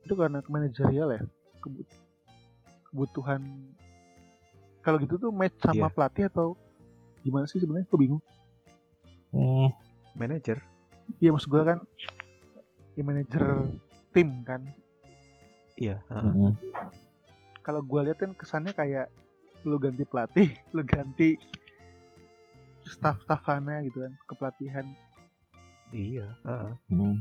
[0.00, 1.20] itu karena manajerial ya
[1.60, 1.92] Kebut-
[2.88, 3.44] kebutuhan
[4.80, 6.56] kalau gitu tuh match sama pelatih atau
[7.20, 8.22] gimana sih sebenarnya gue bingung
[9.28, 9.68] Hmm,
[10.16, 10.56] Manager.
[11.20, 11.78] iya maksud gue kan
[12.96, 13.44] ya manajer
[14.10, 14.62] tim kan
[15.80, 15.96] Iya.
[16.12, 16.32] heeh.
[16.34, 16.52] mm-mm.
[17.64, 19.08] kalau gue lihat kan kesannya kayak
[19.64, 21.36] lu ganti pelatih lu ganti
[22.84, 24.86] staff-staffannya gitu kan kepelatihan
[25.90, 26.26] Iya.
[26.44, 26.72] heeh.
[26.90, 27.16] Hmm.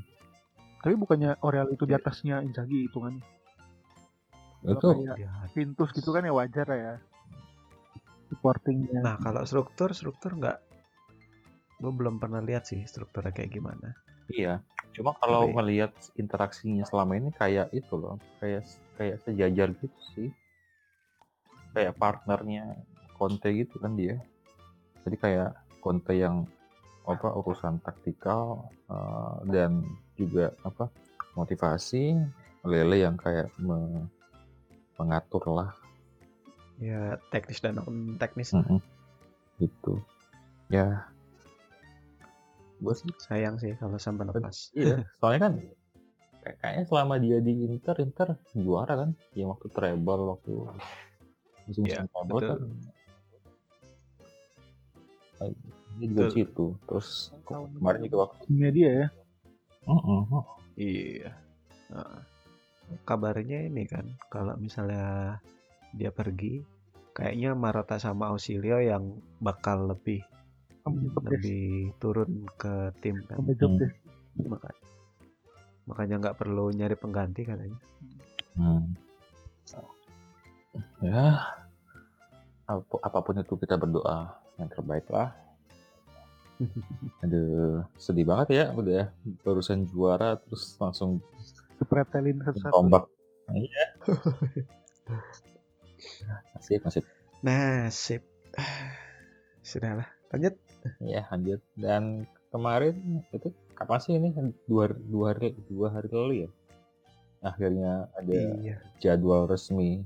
[0.80, 3.24] tapi bukannya Oreal itu di atasnya Inzaghi hitungannya
[4.60, 4.92] Itu.
[5.56, 6.94] Pintus gitu kan ya wajar lah ya
[8.30, 10.58] supportingnya Nah kalau struktur struktur nggak,
[11.82, 13.98] gue belum pernah lihat sih strukturnya kayak gimana.
[14.30, 14.62] Iya,
[14.94, 18.66] cuma kalau Tapi- melihat interaksinya selama ini kayak itu loh, kayak
[18.98, 20.30] kayak sejajar gitu sih,
[21.72, 22.76] kayak partnernya
[23.16, 24.16] Conte gitu kan dia.
[25.04, 26.44] Jadi kayak Conte yang
[27.08, 29.82] apa urusan taktikal eh, dan
[30.16, 30.92] juga apa
[31.34, 32.20] motivasi,
[32.68, 34.10] Lele yang kayak me-
[35.00, 35.72] mengatur lah
[36.80, 38.56] Ya teknis dan non teknis.
[38.56, 38.80] Mm-mm.
[39.60, 40.00] gitu
[40.72, 41.09] ya
[42.80, 44.72] gue sih Sayang sih kalau sampai lepas.
[44.74, 45.54] iya soalnya kan
[46.40, 50.52] kayak- kayaknya selama dia di Inter Inter juara kan yang waktu treble waktu
[51.66, 52.50] musim Iya, musim treble betul.
[52.50, 52.60] kan
[55.40, 55.48] Ah,
[55.96, 56.32] dia juga di Betul.
[56.36, 57.08] situ terus
[57.48, 59.08] kemarin juga waktu Timnya dia ya.
[59.88, 60.44] Mm-mm, mm.
[60.76, 61.32] Iya.
[61.90, 62.20] Heeh.
[63.06, 65.38] kabarnya ini kan kalau misalnya
[65.94, 66.66] dia pergi,
[67.14, 70.26] kayaknya Marotta sama Ausilio yang bakal lebih.
[70.86, 73.38] Lebih turun ke tim kan.
[73.40, 73.78] Hmm.
[73.78, 73.96] desk.
[74.40, 74.78] Maka-
[75.86, 77.78] makanya nggak perlu nyari pengganti katanya.
[78.56, 78.94] Hmm.
[81.00, 81.56] Ya,
[82.66, 85.32] ap- apa pun itu kita berdoa yang terbaik lah.
[87.24, 89.12] Aduh, sedih banget ya udah
[89.42, 91.24] barusan juara terus langsung
[91.80, 92.74] Dipretelin satu-satu.
[92.74, 93.04] tombak.
[93.50, 93.86] Iya.
[96.54, 97.04] Nasib, nasib.
[97.46, 98.22] Nasib.
[99.64, 100.54] Sudahlah, lanjut.
[101.04, 101.60] Ya, lanjut.
[101.76, 104.32] Dan kemarin itu kapan sih ini
[104.66, 106.50] dua, dua hari dua hari lalu ya?
[107.40, 108.78] Akhirnya ada Iya.
[109.00, 110.04] jadwal resmi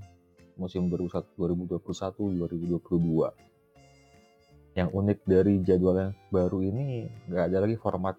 [0.54, 3.34] musim 2021-2022.
[4.74, 8.16] Yang unik dari jadwal yang baru ini nggak ada lagi format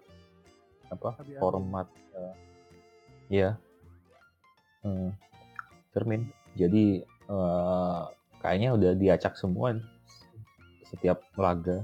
[0.87, 1.39] apa Abi-abi.
[1.39, 2.35] format eh,
[3.31, 3.49] ya
[4.83, 5.11] eh,
[5.91, 6.27] cermin.
[6.55, 8.01] Jadi eh,
[8.39, 9.75] kayaknya udah diacak semua
[10.85, 11.83] setiap laga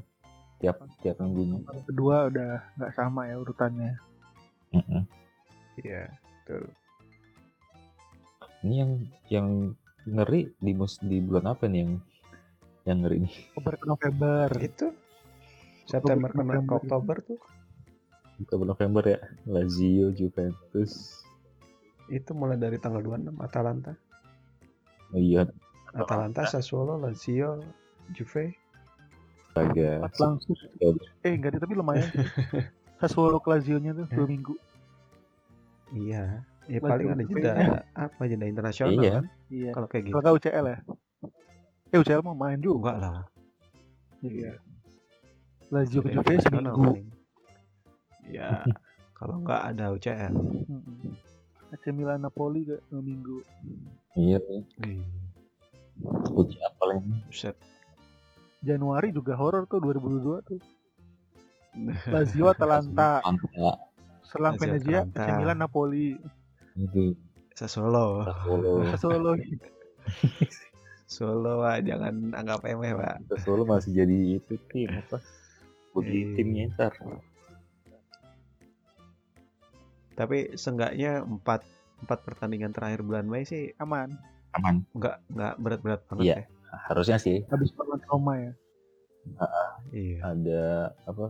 [0.62, 1.58] tiap tiap minggunya.
[1.90, 3.98] Kedua udah nggak sama ya urutannya.
[5.82, 6.64] Iya, betul.
[8.62, 8.92] Ini yang
[9.28, 9.48] yang
[10.06, 11.92] ngeri di mus di bulan apa nih yang
[12.86, 13.36] yang ngeri nih?
[13.58, 14.48] Oktober November.
[14.62, 14.88] Itu
[15.90, 16.78] September ke November.
[16.78, 17.40] Oktober tuh
[18.46, 19.20] Oktober November ya.
[19.50, 21.26] Lazio, Juventus.
[22.12, 23.96] itu mulai dari tanggal 26 Atalanta.
[25.16, 25.48] Oh iya,
[25.96, 27.64] Atalanta, Sassuolo, Lazio,
[28.12, 28.61] Juve.
[29.52, 30.56] Laga Empat langsung.
[31.22, 32.08] Eh enggak deh, tapi lumayan.
[32.98, 34.56] Sassuolo Lazio-nya tuh dua minggu.
[35.92, 36.46] Iya.
[36.70, 37.40] Ya Lazio paling ada Juve.
[37.42, 37.52] jeda
[37.92, 39.12] apa jeda internasional Iya.
[39.20, 39.72] kan Iya.
[39.74, 40.14] kalau kayak gitu.
[40.16, 40.78] Kalau UCL ya.
[41.90, 42.96] Eh UCL mau main juga.
[42.96, 43.20] Enggak lah.
[44.22, 44.52] Iya.
[45.68, 46.84] Lazio ke Juve seminggu.
[46.96, 47.08] paling.
[48.28, 48.64] Ya,
[49.18, 50.32] kalau enggak ada UCL.
[51.72, 53.40] AC Milan Napoli dua minggu.
[54.14, 54.40] iya
[54.84, 55.00] Ih,
[56.28, 57.56] pujian paling Buset.
[58.62, 60.60] Januari juga horor tuh 2022 tuh.
[62.14, 63.48] Lazio Atalanta, Anta
[64.22, 65.28] Selang Venezia, AC.
[65.36, 66.16] Milan Napoli,
[66.78, 67.16] itu
[67.52, 68.24] Sassuolo.
[68.24, 69.32] Sassuolo Sassuolo.
[71.12, 73.28] Solo Pak, jangan anggap remeh, Pak.
[73.28, 75.20] Sassuolo masih jadi itu tim apa
[75.92, 76.36] bagi Iya.
[76.40, 76.94] timnya ntar
[80.16, 81.68] Tapi seenggaknya empat
[82.04, 84.16] empat pertandingan terakhir bulan Mei sih Aman.
[84.52, 86.36] aman enggak enggak berat-berat banget Iya.
[86.36, 86.46] ya.
[86.72, 88.54] Harusnya sih Habis lawan Roma ya.
[89.94, 90.18] Iya.
[90.26, 90.64] ada
[91.06, 91.30] apa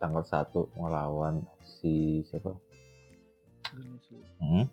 [0.00, 2.56] tanggal satu melawan si siapa.
[4.40, 4.64] Hmm.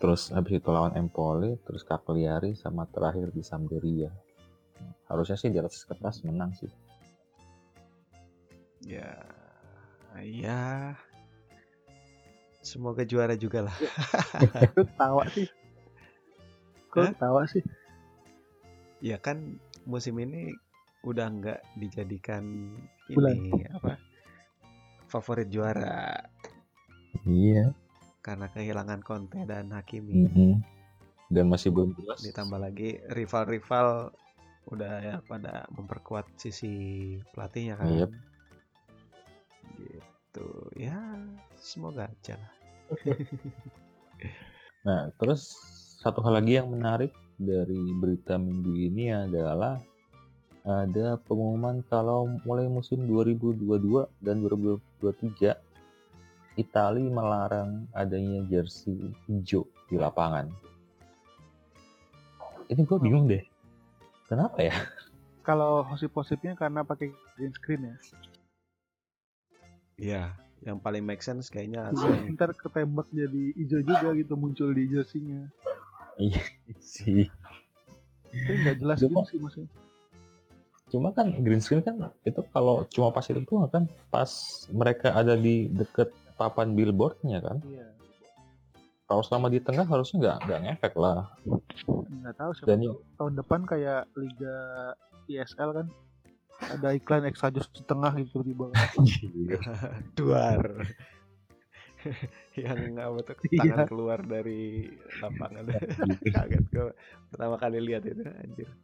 [0.00, 4.10] Terus habis itu lawan Empoli, terus Cagliari sama terakhir di Sampdoria.
[5.06, 6.72] Harusnya sih di atas kertas menang sih.
[8.82, 9.14] Ya.
[10.24, 10.96] Ya.
[12.66, 13.76] Semoga juara juga lah.
[14.66, 15.46] Itu tawa sih.
[16.90, 17.62] Kok tawa sih?
[19.00, 20.52] Ya kan musim ini
[21.04, 22.74] udah nggak dijadikan
[23.12, 23.36] Bulan.
[23.38, 24.00] ini apa?
[25.06, 26.18] Favorit juara
[27.22, 27.70] Iya.
[28.20, 30.26] karena kehilangan Conte dan Hakimi.
[31.30, 32.22] Dan masih belum jelas.
[32.26, 34.10] Ditambah lagi rival-rival
[34.66, 36.74] udah ya pada memperkuat sisi
[37.30, 37.86] pelatihnya kan.
[37.86, 38.10] Yep.
[39.78, 40.48] Gitu.
[40.74, 40.98] Ya,
[41.54, 42.52] semoga aja lah.
[44.86, 45.50] Nah, terus
[45.98, 49.80] satu hal lagi yang menarik dari berita minggu ini adalah
[50.66, 55.54] ada pengumuman kalau mulai musim 2022 dan 2023
[56.56, 60.48] Itali melarang adanya jersey hijau di lapangan.
[62.66, 63.44] Ini gue bingung deh.
[64.24, 64.74] Kenapa ya?
[65.46, 67.96] Kalau positif-positifnya karena pakai green screen ya.
[69.96, 70.22] Iya,
[70.64, 72.34] yang paling make sense kayaknya Iya.
[72.34, 75.46] Ntar ketembak jadi hijau juga gitu muncul di jersey-nya.
[76.80, 77.28] Sih.
[78.32, 79.70] Tapi nggak jelas Cuma- gitu sih maksudnya.
[80.86, 84.30] Cuma kan green screen kan itu kalau cuma pas itu tuh kan pas
[84.70, 87.58] mereka ada di deket papan billboardnya kan.
[87.66, 87.90] Iya.
[89.06, 91.30] Kalau selama di tengah harusnya nggak nggak ngefek lah.
[91.86, 94.58] Nggak tahu siapa Dan tahu tahun depan kayak Liga
[95.26, 95.86] ISL kan
[96.70, 98.86] ada iklan Exajos di tengah gitu tiba-tiba.
[100.18, 100.86] Duar.
[102.56, 103.60] Yang apa tuh Iya.
[103.60, 104.88] tangan keluar dari
[105.20, 105.64] lapangan
[106.34, 106.90] kaget gue
[107.28, 108.68] pertama kali lihat itu anjir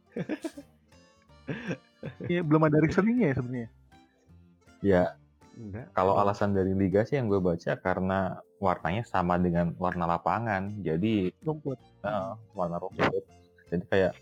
[2.27, 3.69] Iya, belum ada reasoningnya ya sebenarnya.
[4.79, 5.03] Ya,
[5.55, 10.71] enggak kalau alasan dari liga sih yang gue baca karena warnanya sama dengan warna lapangan.
[10.79, 11.79] Jadi Rumput.
[12.03, 13.23] eh, warna rumput.
[13.67, 14.13] Jadi kayak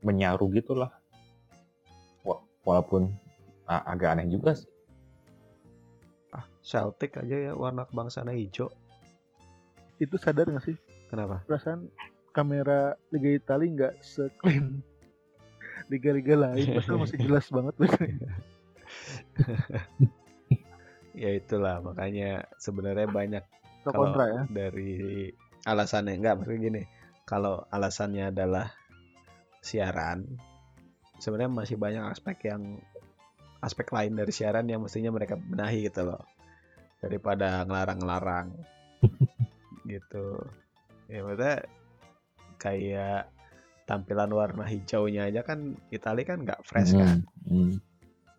[0.00, 0.92] menyaru gitulah.
[2.24, 3.08] Wa- Walaupun
[3.64, 4.68] agak aneh juga sih.
[6.68, 8.68] Celtic aja ya warna kebangsaan hijau
[9.96, 10.76] Itu sadar nggak sih?
[11.08, 11.88] kenapa Perasaan
[12.30, 14.84] kamera Liga Italia nggak se-clean
[15.90, 16.76] liga-liga lain.
[16.76, 18.28] Padahal masih jelas banget biasanya.
[21.16, 23.44] ya itulah makanya sebenarnya banyak
[23.82, 24.42] Pro Kalau- kontra ya.
[24.50, 25.30] dari
[25.64, 26.82] alasannya enggak maksudnya gini
[27.24, 28.70] kalau alasannya adalah
[29.58, 30.24] siaran
[31.18, 32.78] sebenarnya masih banyak aspek yang
[33.58, 36.22] aspek lain dari siaran yang mestinya mereka benahi gitu loh
[36.98, 38.48] daripada ngelarang-ngelarang.
[39.88, 40.26] Gitu.
[41.08, 41.64] Ya maksudnya
[42.60, 43.32] kayak
[43.88, 47.24] tampilan warna hijaunya aja kan Italia kan nggak fresh kan?
[47.48, 47.72] Hmm, hmm.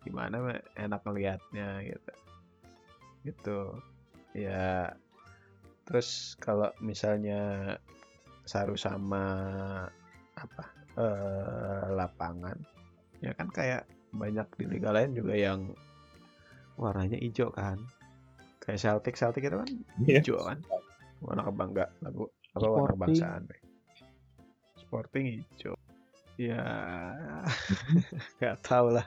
[0.06, 2.12] gimana enak ngelihatnya gitu.
[3.26, 3.60] Gitu.
[4.38, 4.94] Ya
[5.82, 7.74] terus kalau misalnya
[8.46, 9.26] saru sama
[10.38, 12.58] apa eh, lapangan
[13.18, 15.74] ya kan kayak banyak di liga lain juga yang
[16.78, 17.78] warnanya hijau kan
[18.60, 19.68] kayak Celtic Celtic itu kan
[20.00, 20.20] Iya.
[20.20, 20.58] hijau kan
[21.20, 22.90] warna kebangga lagu apa warna Sporting.
[22.92, 23.60] kebangsaan Mek.
[24.76, 25.74] Sporting hijau
[26.36, 26.64] ya
[28.36, 29.06] nggak tahu lah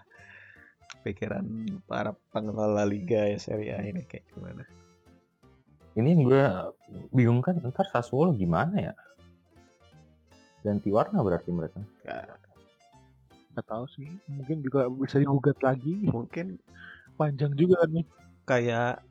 [1.02, 1.44] pikiran
[1.84, 4.64] para pengelola liga ya Serie A ini kayak gimana
[5.94, 6.42] Ini yang gue
[7.12, 8.94] bingung kan ntar Sassuolo gimana ya?
[10.62, 11.78] Ganti warna berarti mereka.
[12.02, 12.42] Nggak-
[13.54, 14.10] Nggak tahu sih.
[14.26, 16.02] Mungkin juga bisa digugat lagi.
[16.02, 16.58] mungkin
[17.14, 18.06] Panjang juga kan nih.
[18.44, 19.06] kayak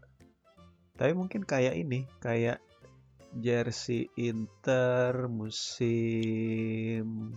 [1.03, 2.62] tapi mungkin kayak ini kayak
[3.35, 7.35] jersey Inter musim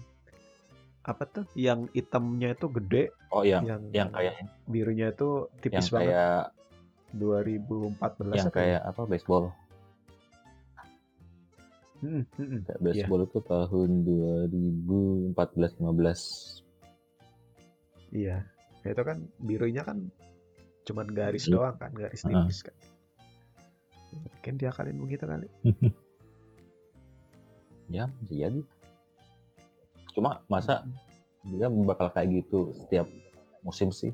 [1.01, 5.89] apa tuh yang hitamnya itu gede Oh yang yang yang kayak birunya itu yang tipis
[5.89, 6.53] banget kayak
[7.17, 8.53] 2014 yang apa ya?
[8.53, 9.49] kayak apa baseball.
[12.05, 12.61] Mm, mm, mm.
[12.69, 16.61] Kayak baseball itu tahun 2014 15.
[18.13, 18.45] Iya,
[18.85, 20.13] Ya, itu kan birunya kan
[20.85, 21.57] cuman garis Iya.
[21.57, 22.77] doang kan, garis tipis kan.
[24.15, 25.49] Mungkin dia kalian begitu kali.
[27.85, 28.61] Ya, bisa jadi.
[30.17, 30.81] Cuma masa
[31.45, 33.05] dia bakal kayak gitu setiap
[33.61, 34.09] musim sih.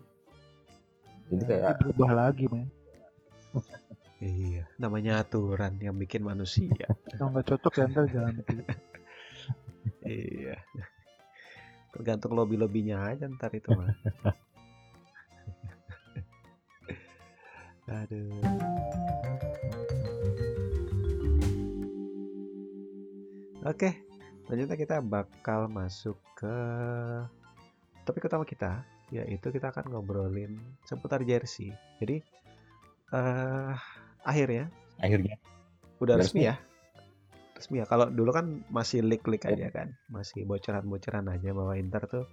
[1.31, 2.67] Jadi Nanti kayak berubah lagi men.
[4.21, 6.85] Iya, namanya aturan yang bikin manusia.
[7.17, 8.55] Kalau nggak cocok ya ntar ganti.
[10.05, 10.61] iya.
[11.89, 13.89] Tergantung lobby-lobbynya aja ntar itu mah.
[17.89, 19.00] Aduh.
[23.61, 23.93] Oke,
[24.49, 26.55] selanjutnya kita bakal masuk ke
[28.09, 28.81] topik utama kita,
[29.13, 31.69] yaitu kita akan ngobrolin seputar jersey.
[32.01, 32.25] Jadi,
[33.13, 33.73] eh
[34.25, 34.65] akhirnya
[34.97, 35.37] akhirnya.
[36.01, 36.57] udah Udah resmi ya?
[37.53, 37.85] Resmi ya?
[37.85, 42.25] Kalau dulu kan masih leak-leak aja kan masih bocoran-bocoran aja bahwa Inter tuh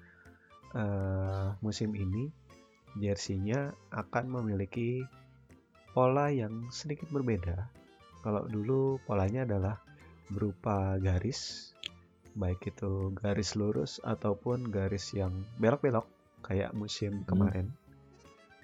[0.72, 2.32] eh musim ini
[2.96, 5.04] jersinya akan memiliki
[5.92, 7.68] pola yang sedikit berbeda.
[8.24, 9.87] Kalau dulu polanya adalah
[10.28, 11.72] berupa garis
[12.38, 16.06] baik itu garis lurus ataupun garis yang belok-belok
[16.44, 17.72] kayak musim kemarin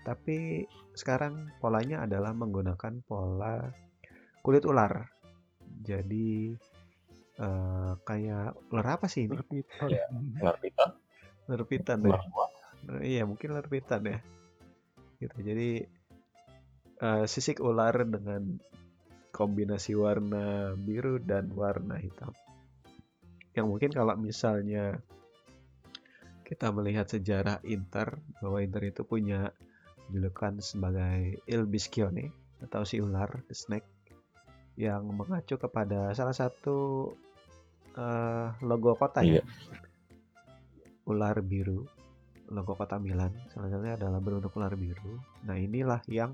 [0.04, 3.72] tapi sekarang polanya adalah menggunakan pola
[4.44, 5.08] kulit ular.
[5.64, 6.52] Jadi
[7.40, 9.40] eh, kayak ular apa sih ini?
[9.40, 9.88] Repeater.
[9.88, 10.06] Ya.
[10.44, 10.90] ular piton,
[11.48, 12.20] Ular pitan ya.
[13.00, 14.18] Iya mungkin ular pitan ya.
[15.18, 15.36] Gitu.
[15.40, 15.70] Jadi
[17.00, 18.60] eh, sisik ular dengan
[19.34, 22.30] kombinasi warna biru dan warna hitam.
[23.58, 25.02] Yang mungkin kalau misalnya
[26.46, 29.50] kita melihat sejarah Inter bahwa Inter itu punya
[30.12, 32.30] julukan sebagai Il Biscione
[32.62, 33.88] atau si ular, the snake
[34.78, 37.10] yang mengacu kepada salah satu
[37.98, 39.40] eh, logo kota ya.
[39.40, 39.42] Iya.
[41.10, 41.84] Ular biru,
[42.54, 43.34] logo kota Milan.
[43.50, 45.20] Salah satunya adalah berbentuk ular biru.
[45.44, 46.32] Nah, inilah yang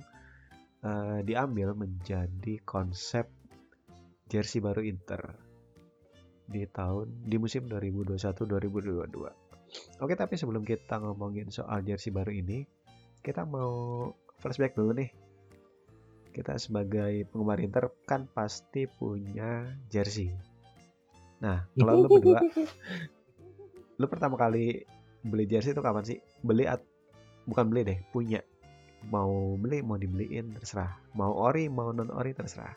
[0.85, 3.29] eh, diambil menjadi konsep
[4.31, 5.51] jersey baru Inter
[6.51, 10.03] di tahun di musim 2021-2022.
[10.03, 12.67] Oke, tapi sebelum kita ngomongin soal jersey baru ini,
[13.23, 14.11] kita mau
[14.43, 15.11] flashback dulu nih.
[16.31, 20.31] Kita sebagai penggemar Inter kan pasti punya jersey.
[21.43, 22.43] Nah, kalau lu berdua,
[24.01, 24.83] lu pertama kali
[25.23, 26.19] beli jersey itu kapan sih?
[26.43, 26.83] Beli at
[27.47, 28.43] bukan beli deh, punya.
[29.09, 30.93] Mau beli, mau dibeliin terserah.
[31.17, 32.77] Mau ori, mau non ori terserah.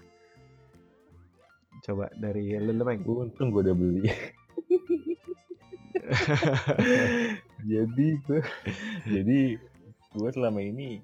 [1.83, 3.03] Coba dari lu lu, Meng.
[3.03, 4.07] Untung gue udah beli.
[7.71, 8.41] jadi gue
[9.07, 9.39] jadi
[10.13, 10.99] gue selama ini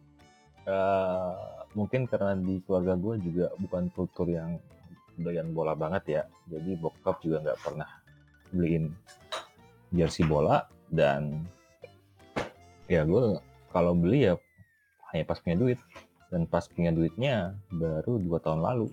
[0.68, 1.34] eh,
[1.74, 4.60] mungkin karena di keluarga gue juga bukan kultur yang
[5.20, 7.90] doyan bola banget ya jadi bokap juga nggak pernah
[8.56, 8.92] beliin
[9.94, 11.46] jersey bola dan
[12.90, 13.38] ya gue
[13.70, 14.34] kalau beli ya
[15.14, 15.80] hanya pas punya duit
[16.30, 18.88] dan pas punya duitnya baru dua tahun lalu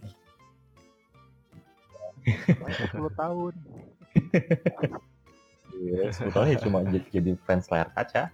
[2.27, 3.55] 10 tahun.
[5.77, 8.33] Iya, sebetulnya cuma jadi, jadi fans layar kaca.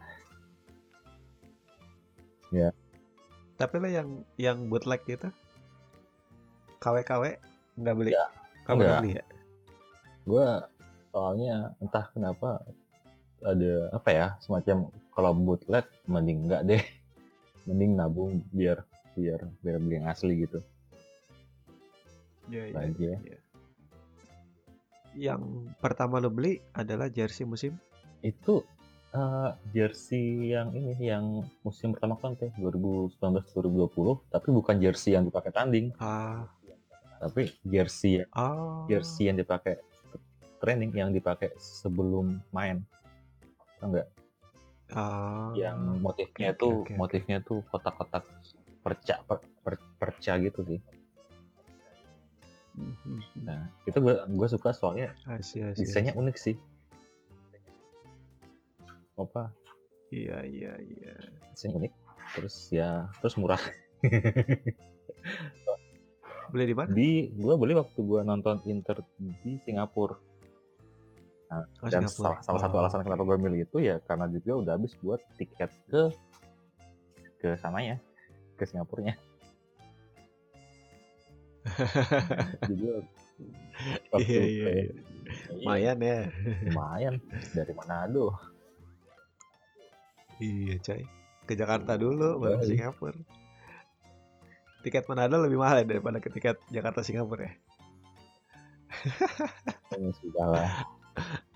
[3.63, 4.09] Tapi lo yang
[4.41, 5.29] yang bootleg gitu
[6.83, 7.39] KW-KW
[7.79, 8.11] nggak beli?
[8.11, 8.31] Nggak.
[8.67, 8.89] Kamu Nggak.
[8.89, 9.25] nggak beli ya?
[10.27, 10.47] Gue
[11.13, 12.51] soalnya entah kenapa
[13.43, 16.83] ada apa ya semacam kalau bootleg mending enggak deh,
[17.69, 18.83] mending nabung biar
[19.15, 20.59] biar biar beli yang asli gitu.
[22.51, 23.19] Iya, iya, Lagi ya.
[23.23, 23.39] iya.
[25.13, 25.43] Yang
[25.79, 27.77] pertama lo beli adalah jersey musim
[28.25, 28.65] Itu
[29.13, 35.53] eh, jersey yang ini yang musim pertama kan teh 2019-2020, tapi bukan jersey yang dipakai
[35.53, 36.49] tanding, ah
[37.23, 39.79] tapi jersey ah jersey yang dipakai
[40.59, 42.83] training yang dipakai sebelum main.
[43.79, 43.91] Tau
[44.93, 46.95] ah yang motifnya oke, tuh oke.
[46.97, 48.25] motifnya tuh kotak-kotak
[48.83, 50.81] perca per, per- perca gitu sih.
[52.73, 53.45] Hmm, hmm, hmm.
[53.45, 56.57] Nah itu gue gue suka soalnya Asyik, asyik, desainnya unik sih.
[59.21, 59.53] Apa?
[60.09, 61.15] Iya iya iya.
[61.53, 61.93] Desainnya unik.
[62.33, 63.61] Terus ya terus murah.
[66.53, 66.93] Beli di mana?
[66.93, 70.32] di gue beli waktu gue nonton Inter di Singapura.
[71.53, 72.17] Nah, Oh, dan Singapura.
[72.33, 72.81] salah, salah satu Oh.
[72.81, 76.03] alasan kenapa gue milih itu ya karena juga udah habis buat tiket ke
[77.37, 78.01] ke sananya
[78.57, 79.13] ke Singapurnya.
[82.65, 83.07] Jadi waktu
[84.19, 84.71] Iya iya kayak- iya.
[84.73, 84.93] Iya,
[85.55, 86.19] Lumayan ya.
[86.67, 87.15] lumayan
[87.53, 88.27] dari Manado.
[90.39, 91.03] Iya coy.
[91.43, 92.71] Ke Jakarta dulu baru ke Yoi.
[92.73, 93.21] Singapura.
[94.83, 97.55] Tiket Manado lebih mahal ya daripada ke tiket Jakarta Singapura ya.
[100.17, 100.73] Sudah lah.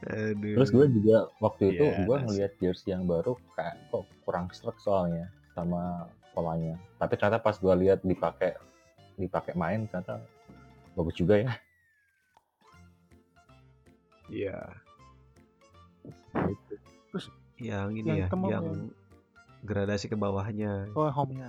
[0.06, 0.54] Aduh.
[0.60, 2.24] Terus gue juga waktu itu Iya, gue asik.
[2.28, 6.76] ngeliat jersey yang baru kayak kok kurang serak soalnya sama polanya.
[7.00, 8.54] Tapi ternyata pas gue lihat dipakai
[9.16, 10.20] dipakai main ternyata
[10.92, 11.52] bagus juga ya.
[14.28, 14.58] Iya.
[16.34, 16.74] Gitu.
[17.56, 18.66] Yang ini Yang ya, yang
[19.64, 20.92] gradasi ke bawahnya.
[20.92, 21.48] Oh, home-nya.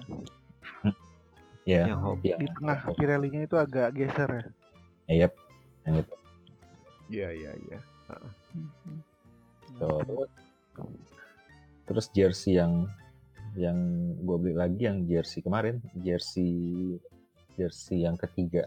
[1.67, 2.19] Ya, Yang home.
[2.23, 4.45] yang Di tengah Pirelli-nya itu agak geser ya.
[5.27, 5.31] Yep,
[5.83, 6.15] yang itu.
[7.07, 7.79] Iya iya iya.
[8.07, 8.99] Hmm.
[9.77, 10.29] Terus,
[11.85, 12.87] terus jersey yang
[13.57, 13.77] yang
[14.21, 16.95] gue beli lagi yang jersey kemarin, jersey
[17.57, 18.65] jersey yang ketiga.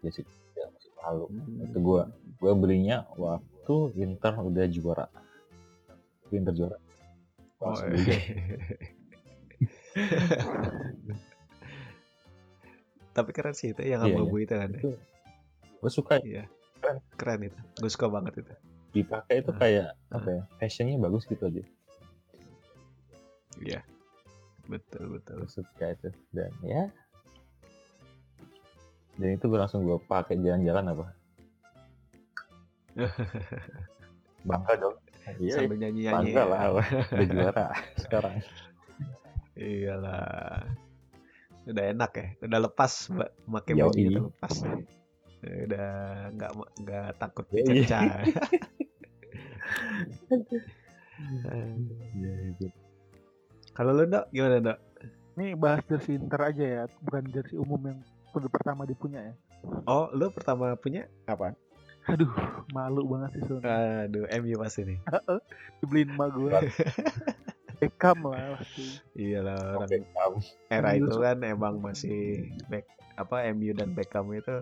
[0.00, 1.24] Jersey ketiga musim lalu.
[1.66, 2.02] Itu gue
[2.40, 5.06] gue belinya waktu Inter udah juara.
[6.30, 6.78] Inter juara.
[7.60, 8.22] Oh, deh.
[13.14, 14.70] Tapi keren sih itu yang Iya, abu-abu itu kan.
[14.74, 14.80] ya.
[15.84, 16.48] gue suka Iya.
[16.84, 16.98] Keren.
[17.16, 17.58] Keren itu.
[17.74, 18.52] Gue suka banget itu.
[18.92, 19.56] dipakai itu Ah.
[19.56, 21.64] kayak apa ya fashionnya bagus gitu aja
[23.58, 23.80] Iya.
[24.64, 25.40] Betul betul.
[25.40, 26.86] gue suka itu dan ya
[29.14, 31.06] dan itu gue langsung gue pakai jalan-jalan apa
[34.44, 34.96] bangga dong
[35.38, 36.30] iya Sambil nyanyi-nyanyi.
[36.30, 36.46] bangga ya.
[36.46, 36.60] lah
[37.10, 37.66] udah juara
[37.96, 38.34] sekarang
[39.54, 40.66] Iyalah.
[41.64, 42.26] Udah enak ya.
[42.42, 44.54] Udah lepas mbak pakai baju itu lepas.
[45.44, 45.92] Udah
[46.32, 48.24] nggak nggak takut dicecah.
[52.14, 52.66] Iya itu
[53.76, 54.78] Kalau lu dok gimana dok?
[55.34, 57.98] Ini bahas jersey Inter aja ya, bukan jersey umum yang
[58.30, 59.34] per- pertama dipunya ya.
[59.90, 61.58] Oh lu pertama punya apa?
[62.06, 62.30] Aduh,
[62.70, 64.06] malu banget sih sebenarnya.
[64.06, 64.98] Aduh MU pasti nih.
[65.82, 66.50] Dibeliin emak gue.
[67.82, 68.84] Beckham lah pasti.
[69.18, 70.32] Iyalah orang Beckham.
[70.70, 72.86] era itu kan emang masih back
[73.18, 74.54] apa MU dan Beckham itu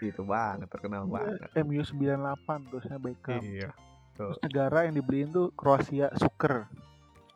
[0.00, 1.40] itu banget terkenal banget.
[1.64, 3.40] MU 98 terusnya Beckham.
[3.40, 3.70] Iya.
[4.16, 6.68] Terus negara yang dibeliin tuh Kroasia Suker.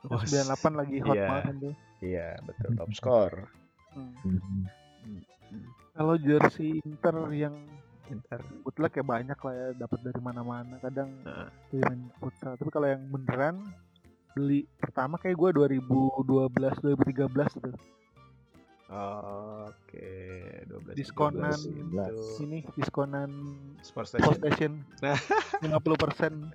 [0.08, 1.28] Wah, 98 lagi hot iya.
[1.28, 1.74] banget kan tuh.
[2.00, 3.36] Iya betul top score.
[3.92, 4.12] Hmm.
[4.24, 4.64] Mhm.
[5.92, 7.54] Kalau jersey Inter yang
[8.08, 8.40] Inter.
[8.66, 11.46] bootleg ya banyak lah ya dapat dari mana-mana kadang Nah.
[11.70, 13.62] dari main futsal tapi kalau yang beneran
[14.34, 16.26] beli pertama kayak gue 2012
[16.90, 17.70] 2013
[18.90, 20.10] Oke,
[20.66, 21.54] 12 Diskonan.
[21.54, 21.70] 13
[22.10, 23.30] itu sini diskonan
[23.80, 24.82] Sports Post Station.
[24.92, 25.16] Station
[25.62, 26.50] 50%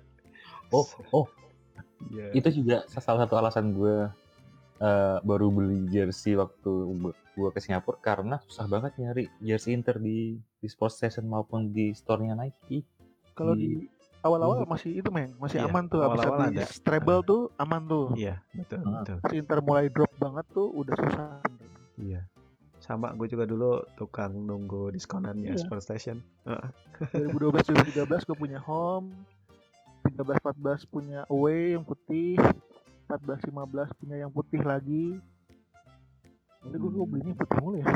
[0.70, 1.26] oh oh
[2.06, 2.28] Iya.
[2.36, 4.04] itu juga salah satu alasan gue
[4.76, 6.68] eh, baru beli jersey waktu
[7.32, 11.92] gua ke Singapura karena susah banget nyari jersey Inter di di Sports Station maupun di
[11.92, 12.84] store-nya Nike.
[13.32, 16.00] Kalau Di- di awal-awal masih itu meng, masih Iya, aman tuh.
[16.00, 16.64] Abis awal-awal di ada.
[16.78, 18.06] treble tuh aman tuh.
[18.12, 18.90] Iya, betul, Ah.
[18.94, 19.16] betul.
[19.20, 21.40] Pas Inter mulai drop banget tuh udah susah.
[21.96, 22.22] Iya.
[22.76, 25.60] Sama gue juga dulu tukang nunggu diskonannya Iya.
[25.60, 26.20] Sport Station.
[26.44, 26.68] Heeh.
[27.12, 29.12] 2012 2013 gue punya home
[30.06, 32.38] 13 14 punya away yang putih
[33.06, 35.18] 14 15 punya yang putih lagi
[36.62, 37.06] tapi gue Hmm.
[37.06, 37.86] belinya putih mulu ya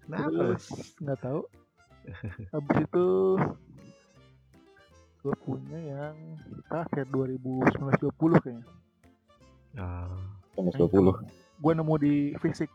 [0.00, 0.28] Kenapa?
[0.28, 0.64] terus
[0.98, 1.40] nggak tahu
[2.50, 3.06] habis itu
[5.20, 6.14] gue punya yang
[6.66, 8.64] terakhir 2019 20 kayaknya
[9.72, 10.10] Ah,
[10.52, 11.14] Nomor 20.
[11.60, 12.70] Gue nemu di fisik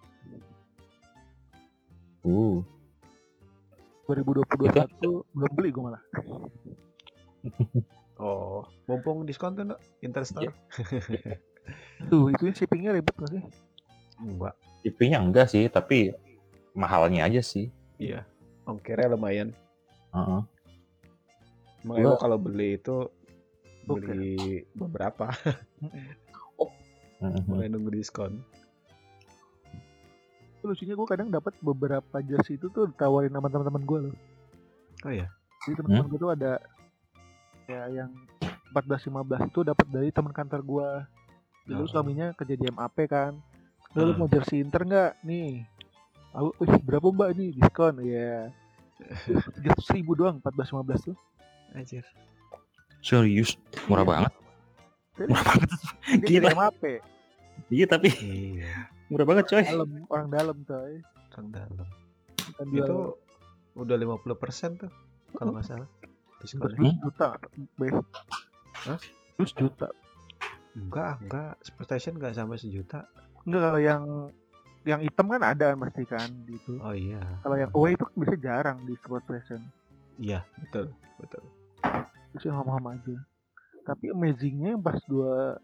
[2.26, 2.66] Uh.
[4.10, 4.98] 2021
[5.30, 6.04] belum beli gue malah
[8.16, 10.50] Oh, mumpung diskon tuh, Ndok, Interstore?
[12.10, 13.44] tuh itu shippingnya ribet gak sih
[14.16, 14.56] Enggak.
[14.82, 16.16] Shippingnya enggak sih, tapi
[16.72, 17.68] mahalnya aja sih.
[18.00, 18.24] Iya.
[18.64, 19.52] Ongkirnya lumayan.
[20.16, 20.42] Heeh.
[21.84, 23.12] Makanya Gua- gua kalau beli itu
[23.84, 24.40] beli
[24.72, 25.28] beberapa,
[27.20, 27.52] Mhm.
[27.52, 28.40] mulai nunggu diskon.
[30.66, 34.16] Itu lucunya gue kadang dapat beberapa jersey itu tuh ditawarin sama teman-teman gue loh
[35.06, 35.30] Oh ya.
[35.62, 36.58] Jadi teman-teman gue tuh ada
[37.66, 38.10] ya yang
[38.74, 40.90] 14-15 itu dapat dari teman kantor gue.
[41.66, 41.88] Dulu Oh.
[41.88, 43.38] suaminya kerja di MAP kan.
[43.94, 44.18] Lalu Ah.
[44.18, 45.22] mau jersey Inter nggak?
[45.22, 45.62] Nih.
[46.34, 48.02] Aku, "Wih, berapa mbak ini diskon?
[48.02, 48.50] Ya.
[49.56, 51.18] Tiga ribu doang 14-15 tuh.
[51.72, 52.02] Anjir.
[53.00, 54.10] Serius, murah Iya.
[54.10, 54.32] banget.
[55.22, 55.70] Murah banget.
[56.26, 56.50] Gila.
[56.52, 56.82] MAP.
[57.70, 58.90] Iya, tapi Iya.
[59.12, 59.64] Murah banget, coy.
[59.64, 60.94] Dalam, orang dalam coy.
[61.36, 61.88] Orang dalam.
[62.56, 62.98] Kan dia Itu
[63.76, 64.92] udah 50% tuh
[65.36, 65.90] kalau nggak salah.
[66.40, 66.96] Diskonnya.
[67.02, 67.30] 11 juta.
[68.88, 69.00] Hah?
[69.40, 69.88] 11 juta.
[70.76, 71.54] Enggak, enggak.
[71.64, 73.08] Sport Station enggak sampai sejuta.
[73.48, 74.04] Enggak kalau yang
[74.86, 76.78] yang hitam kan ada pasti kan gitu.
[76.80, 77.20] Oh iya.
[77.42, 79.60] Kalau yang away itu bisa jarang di sport fashion.
[80.22, 81.44] Iya, betul, betul.
[82.36, 83.18] Terus yang hama-hama aja.
[83.84, 85.58] Tapi amazingnya pas 2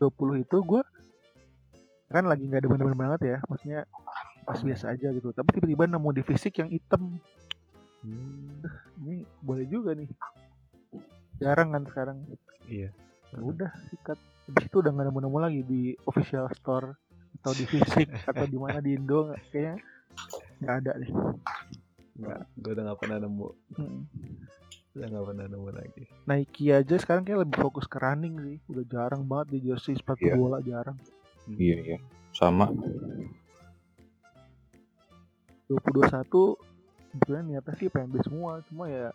[0.00, 0.82] 20 itu gue
[2.08, 3.38] kan lagi nggak demen-demen banget ya.
[3.44, 3.80] Maksudnya
[4.42, 5.30] pas biasa aja gitu.
[5.30, 7.18] Tapi tiba-tiba nemu di fisik yang hitam.
[8.00, 8.62] Hmm,
[8.98, 10.06] Ini boleh juga nih.
[11.36, 12.16] Jarang kan sekarang.
[12.64, 12.90] iya.
[13.28, 14.16] Ya udah sikat.
[14.46, 16.94] Habis itu udah nggak nemu-nemu lagi di official store
[17.36, 19.74] atau di fisik atau di mana di Indo nggak- kayaknya
[20.56, 21.10] nggak ada deh.
[22.16, 23.48] Enggak, gue udah nggak pernah nemu.
[23.74, 24.00] Hmm.
[24.94, 26.04] Udah nggak pernah nemu lagi.
[26.24, 28.56] Nike aja sekarang kayak lebih fokus ke running sih.
[28.66, 30.38] Udah jarang banget di jersey sepatu Iya.
[30.38, 30.96] bola jarang.
[31.46, 31.56] Hmm.
[31.56, 31.98] Iya, iya.
[32.34, 32.66] Sama.
[35.66, 36.54] 2021
[37.16, 39.10] sebenarnya niatnya sih PNB semua cuma ya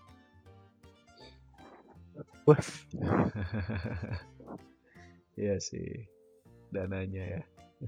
[2.43, 2.67] bos
[5.39, 6.05] Iya sih.
[6.69, 7.41] Dananya ya.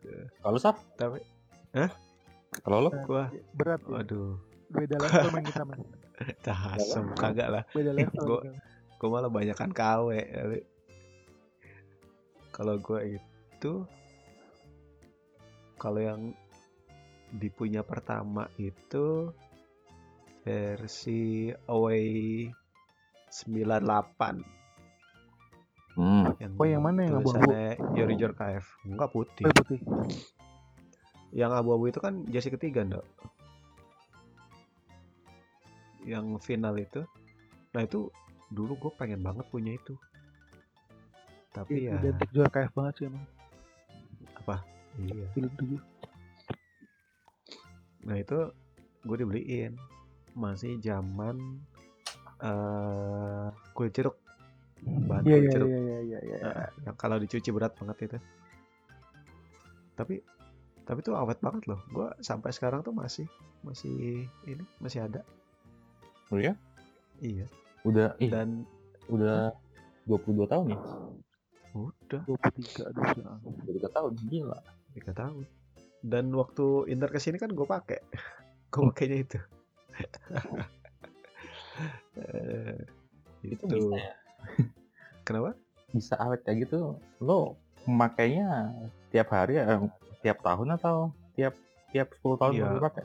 [0.00, 0.10] Gitu.
[0.42, 1.22] Kalau Sap, Tapi
[2.66, 4.02] kalau lo gua berat ya.
[4.02, 4.34] waduh,
[4.74, 5.78] beda level main kita man
[6.42, 7.62] tasem kagak lah.
[7.70, 8.42] beda level Gua-.
[9.00, 10.08] Gue malah banyakan KW.
[12.52, 13.72] Kalau gue itu
[15.80, 16.36] kalau yang
[17.32, 19.32] dipunya pertama itu
[20.44, 22.44] versi away
[23.30, 24.42] 98
[25.96, 26.24] hmm.
[26.42, 27.54] yang Oh, yang mana yang abu-abu?
[27.94, 29.78] Yorijor KF enggak putih Oh, putih
[31.30, 33.06] yang abu-abu itu kan jersey ketiga ndak
[36.02, 37.06] yang final itu
[37.70, 38.10] nah itu
[38.50, 39.94] dulu gue pengen banget punya itu.
[41.50, 43.24] Tapi ya identik juara KF banget sih emang.
[44.98, 45.26] Iya.
[45.32, 45.80] Film tujuh
[48.00, 48.38] nah itu
[49.06, 49.76] gue dibeliin.
[50.34, 51.36] Masih zaman
[52.40, 54.16] eh kulit jeruk
[54.80, 56.36] bahan iya kulit iya jeruk iya iya iya iya.
[56.40, 58.18] Nah, yang kalau dicuci berat banget itu.
[59.94, 60.14] Tapi
[60.88, 61.80] tapi tuh awet banget loh.
[61.92, 63.28] Gue sampai sekarang tuh masih
[63.60, 65.20] masih ini masih ada.
[66.32, 66.56] Oh ya?
[67.20, 67.44] iya
[67.82, 68.64] Udah, ih, dan
[69.08, 69.50] udah
[70.04, 70.80] 22 tahun ya?
[71.70, 73.30] dua udah puluh tiga aduh ya.
[73.62, 74.58] 23 tahun, gila.
[74.90, 75.44] tiga tahun
[76.02, 78.02] dan waktu Inter ke sini kan gue pakai
[78.74, 79.38] gue pakainya itu
[82.18, 82.74] Eh,
[83.46, 84.14] Itu itu bisa ya?
[85.26, 85.54] kenapa
[85.90, 87.54] Bisa awet kayak gitu, lo
[87.86, 88.74] memakainya
[89.10, 89.78] tiap hari, eh,
[90.20, 91.54] tiap tahun atau tiap
[91.90, 92.64] tiap 10 tahun Iya.
[92.66, 93.04] baru pakai?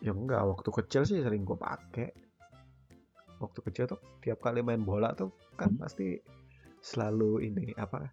[0.00, 2.12] ya enggak waktu kecil sih sering gue pakai
[3.42, 5.82] waktu kecil tuh tiap kali main bola tuh kan Hmm.
[5.82, 6.18] pasti
[6.84, 8.10] selalu ini apa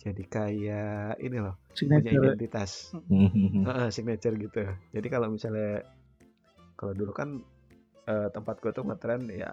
[0.00, 2.72] jadi kayak ini loh punya signature identitas
[3.08, 3.64] Hmm.
[3.66, 4.62] Heeh, signature gitu
[4.92, 5.82] jadi kalau misalnya
[6.74, 7.40] kalau dulu kan
[8.04, 9.52] eh, tempat gue tuh ngetren ya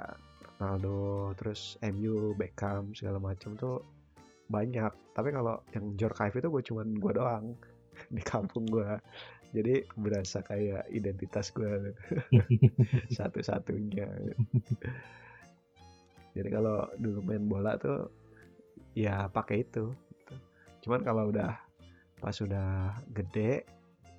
[0.61, 3.81] Ronaldo, terus MU, Beckham segala macam tuh
[4.45, 4.93] banyak.
[5.17, 7.57] Tapi kalau yang Jorkaif itu gue cuman gue doang
[8.15, 8.93] di kampung gue.
[9.51, 11.91] Jadi berasa kayak identitas gue
[13.17, 14.07] satu-satunya.
[16.31, 18.07] Jadi kalau dulu main bola tuh
[18.95, 19.91] ya pakai itu.
[19.91, 20.35] gitu.
[20.87, 21.51] Cuman kalau udah
[22.23, 23.67] pas udah gede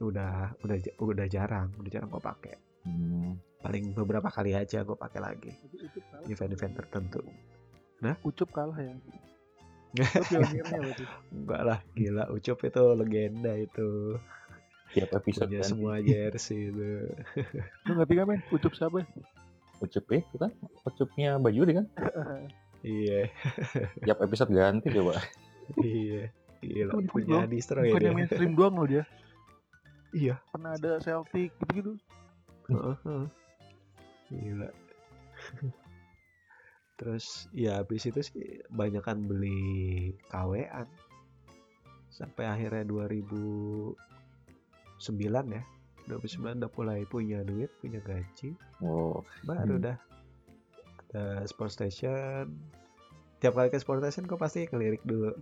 [0.02, 2.56] udah udah udah jarang, udah jarang gue pakai.
[2.84, 3.38] Hmm.
[3.62, 5.52] Paling beberapa kali aja gue pakai lagi
[6.26, 7.22] event-event tertentu.
[8.26, 8.94] Ucup kalah ya.
[11.36, 14.18] Enggak lah, gila Ucup itu legenda itu.
[14.92, 17.08] Tiap episode Punya semua jersey itu.
[17.88, 18.40] Lu ngerti gak men?
[18.52, 19.04] Ucup siapa?
[19.80, 20.52] Ucup ya, kan
[20.84, 21.86] Ucupnya Bajuri kan.
[22.82, 23.30] Iya,
[24.02, 25.16] Tiap episode ganti coba.
[25.80, 26.28] iya.
[26.62, 28.12] Gila, Itu punya distro ya Bukan dia.
[28.14, 29.02] mainstream doang loh dia.
[30.14, 30.38] Iya.
[30.54, 31.98] Pernah ada Celtic gitu-gitu.
[32.70, 33.26] Heeh, heeh.
[34.30, 34.68] Gila.
[37.00, 40.86] Terus ya habis itu sih banyakan beli KW-an.
[42.12, 43.96] Sampai akhirnya 2009
[45.50, 45.62] ya.
[46.10, 48.58] 2009 udah mulai punya duit, punya gaji.
[48.82, 49.86] Oh, Baru Hmm.
[49.86, 49.98] dah
[51.12, 52.56] ada sport station.
[53.44, 55.36] Tiap kali ke sport station kok pasti kelirik dulu.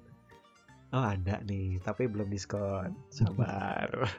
[0.90, 2.90] Oh ada nih, tapi belum diskon.
[3.14, 3.86] Sabar.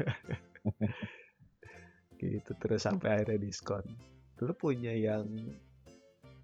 [2.22, 3.84] gitu terus sampai akhirnya diskon.
[4.40, 5.28] Dulu punya yang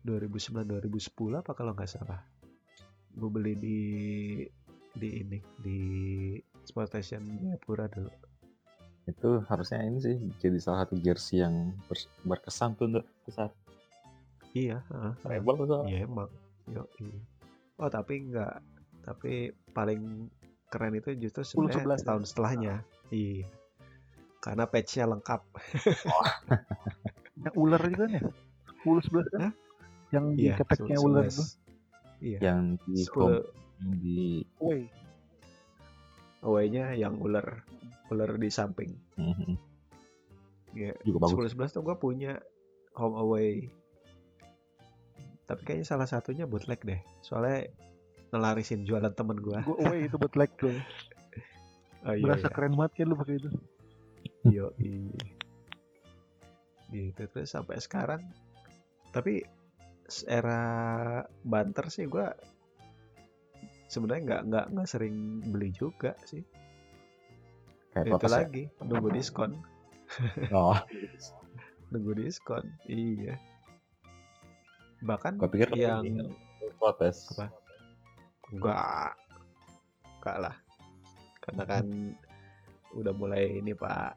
[0.03, 2.19] 2009-2010 apa kalau nggak salah.
[3.15, 3.79] Gue beli di
[4.97, 5.79] di ini di
[6.65, 8.11] sport station Jayapura dulu.
[9.07, 13.49] Itu harusnya ini sih jadi salah satu jersey yang bers- berkesan tuh untuk besar.
[14.51, 15.39] Iya, heeh, heeh.
[15.39, 15.87] Rebel tuh soalnya.
[15.87, 16.29] Iya emang.
[16.67, 16.83] Yo,
[17.77, 18.59] Oh tapi enggak.
[19.01, 19.31] Tapi
[19.71, 20.27] paling
[20.67, 22.03] keren itu justru 10-11 sebenarnya ya?
[22.03, 22.75] tahun setelahnya.
[23.07, 23.47] Iya.
[24.43, 25.41] Karena patch-nya lengkap.
[27.47, 28.21] Yang ular juga kan ya?
[28.83, 29.51] 10 11 kan?
[30.09, 30.55] Yang di Iya.
[30.59, 31.05] keteknya 11.
[31.05, 31.43] ular itu.
[32.19, 32.39] Iya.
[32.43, 33.39] Yang di 10 home
[33.77, 34.19] yang di
[34.57, 34.81] Woi,
[36.45, 37.63] away-nya yang ular
[38.13, 38.93] ular di samping.
[39.17, 39.55] Mhm.
[40.77, 40.93] Iya.
[41.01, 41.57] juga bagus.
[41.57, 42.37] 10 11 tuh gue punya
[42.93, 43.71] home away.
[45.47, 47.01] Tapi kayaknya salah satunya bootleg deh.
[47.23, 47.71] Soalnya
[48.29, 49.57] ngelarisin jualan temen gue.
[49.63, 50.73] gue away itu buat like tuh.
[52.05, 52.55] Oh, iya, Berasa iya.
[52.55, 53.49] keren banget kan lu pakai itu.
[54.47, 54.71] Yo,
[56.93, 58.21] gitu terus sampai sekarang.
[59.11, 59.43] Tapi
[60.29, 60.61] era
[61.43, 62.31] banter sih gua
[63.87, 65.15] sebenarnya nggak nggak nggak sering
[65.51, 66.43] beli juga sih.
[67.91, 68.37] Kayak Itu protes ya.
[68.43, 69.51] lagi nunggu diskon,
[70.55, 70.77] Oh,
[71.89, 72.63] nunggu diskon.
[72.85, 73.35] Iya.
[75.01, 76.03] Bahkan gua pikir yang
[76.77, 77.31] protes.
[77.35, 77.49] Apa?
[78.47, 79.11] enggak
[80.19, 80.55] enggak lah.
[81.43, 81.85] Karena kan
[82.95, 84.13] udah mulai ini Pak.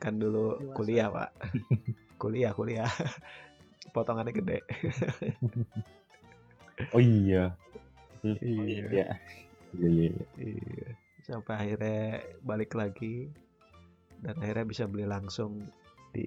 [0.00, 0.74] Kan dulu Dewasa.
[0.76, 1.30] kuliah Pak.
[2.20, 2.90] kuliah kuliah.
[3.94, 4.58] Potongannya gede.
[6.92, 7.52] Oh iya.
[8.24, 8.38] Iya.
[8.40, 8.86] Iya.
[8.90, 9.06] Iya
[9.88, 10.08] iya.
[10.10, 10.24] iya.
[10.36, 10.90] Iya.
[11.24, 13.30] Sampai akhirnya balik lagi
[14.20, 15.64] dan akhirnya bisa beli langsung
[16.10, 16.26] di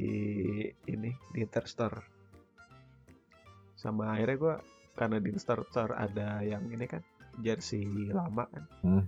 [0.87, 1.99] ini di Interstore.
[3.75, 4.55] Sama akhirnya gua
[4.95, 7.03] karena di Interstore ada yang ini kan
[7.41, 8.63] jersey lama kan.
[8.81, 9.03] Hmm.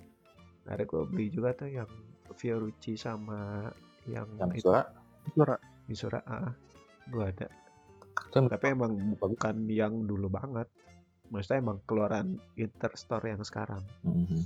[0.68, 1.90] Akhirnya gua beli juga tuh yang
[2.36, 3.72] Fiorucci sama
[4.10, 4.28] yang
[4.60, 4.84] suara
[5.34, 5.58] Suara.
[5.90, 6.20] Misura.
[6.26, 6.54] Ah,
[7.10, 7.50] gua ada.
[8.16, 10.68] itu Tapi emang bukan yang dulu banget.
[11.34, 13.82] Maksudnya emang keluaran Interstore yang sekarang.
[14.06, 14.46] Mhm.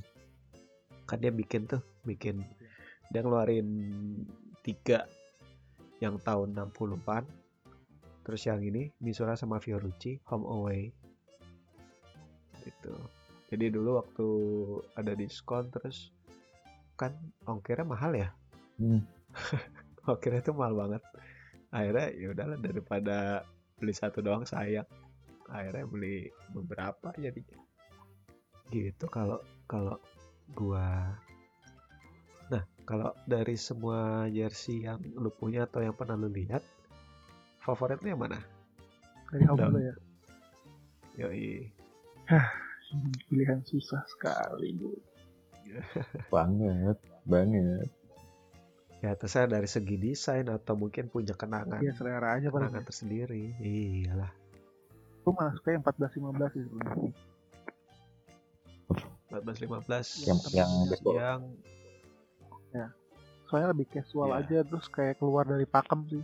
[1.10, 2.38] kan dia bikin tuh bikin
[3.10, 3.66] dia ngeluarin
[4.62, 5.10] tiga
[5.98, 7.26] yang tahun 60-an
[8.22, 10.94] terus yang ini Misura sama Fiorucci home away
[12.62, 12.94] gitu
[13.50, 14.28] jadi dulu waktu
[15.02, 16.14] ada diskon terus
[16.94, 17.18] kan
[17.50, 18.30] ongkirnya mahal ya
[18.78, 19.02] Hmm.
[20.14, 21.02] ongkirnya tuh mahal banget
[21.74, 23.18] akhirnya ya udahlah daripada
[23.82, 24.86] beli satu doang sayang
[25.50, 27.58] akhirnya beli beberapa jadinya
[28.70, 29.98] gitu kalau kalau
[30.54, 31.18] gua
[32.50, 36.62] nah kalau dari semua jersey yang lu punya atau yang pernah lu lihat
[37.62, 38.40] favorit lu yang mana
[39.30, 39.70] Dari Udah.
[39.70, 39.96] dulu ya.
[41.22, 41.70] yoi
[43.30, 44.74] Pilihan susah sekali.
[44.74, 44.90] Bu.
[46.34, 46.98] Banget,
[47.30, 47.90] banget.
[49.06, 54.34] ya terserah dari segi desain atau mungkin punya kenangan Iya selera aja kenangan tersendiri iyalah
[55.30, 57.12] Gue malah suka yang 14 15 sih sebenarnya.
[59.30, 60.72] 14 15 Yang yang
[61.14, 61.40] yang
[63.46, 64.42] Soalnya lebih casual Iya.
[64.42, 66.22] aja terus kayak keluar dari pakem sih.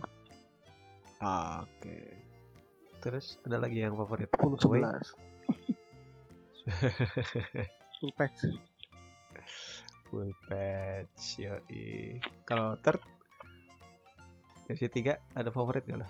[1.18, 1.96] ah, oke
[2.98, 4.82] terus ada lagi yang favorit 10 Away?
[4.82, 5.14] 11.
[8.02, 8.42] Full patch.
[10.10, 12.98] full patch yoi kalau third
[14.66, 16.08] versi 3 ada favorit gak lo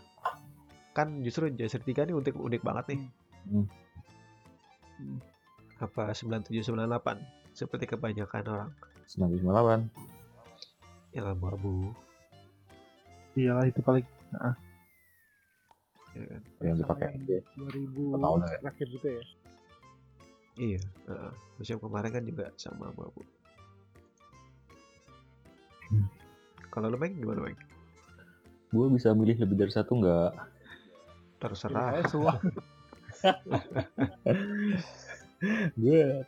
[0.97, 3.01] kan justru jersey 3 ini unik unik banget nih
[3.47, 3.63] Hmm.
[4.97, 5.19] Hmm.
[5.79, 6.75] apa 9798
[7.53, 8.71] seperti kebanyakan orang
[9.07, 9.87] 998
[11.13, 11.93] yang abu-abu
[13.33, 14.03] Iyalah itu paling
[16.11, 16.43] ya kan?
[16.59, 18.57] yang dipakai yang aja 2000 Tahun ya.
[18.59, 19.23] terakhir gitu ya.
[20.57, 21.31] iya heeh.
[21.55, 23.21] musim kemarin kan juga sama abu-abu
[25.87, 26.03] Hmm.
[26.67, 27.55] kalau lu Meng gimana Meng?
[28.69, 30.56] gue bisa milih lebih dari satu nggak
[31.47, 31.89] terserah.
[31.95, 32.35] Ya, semua.
[35.81, 36.25] gue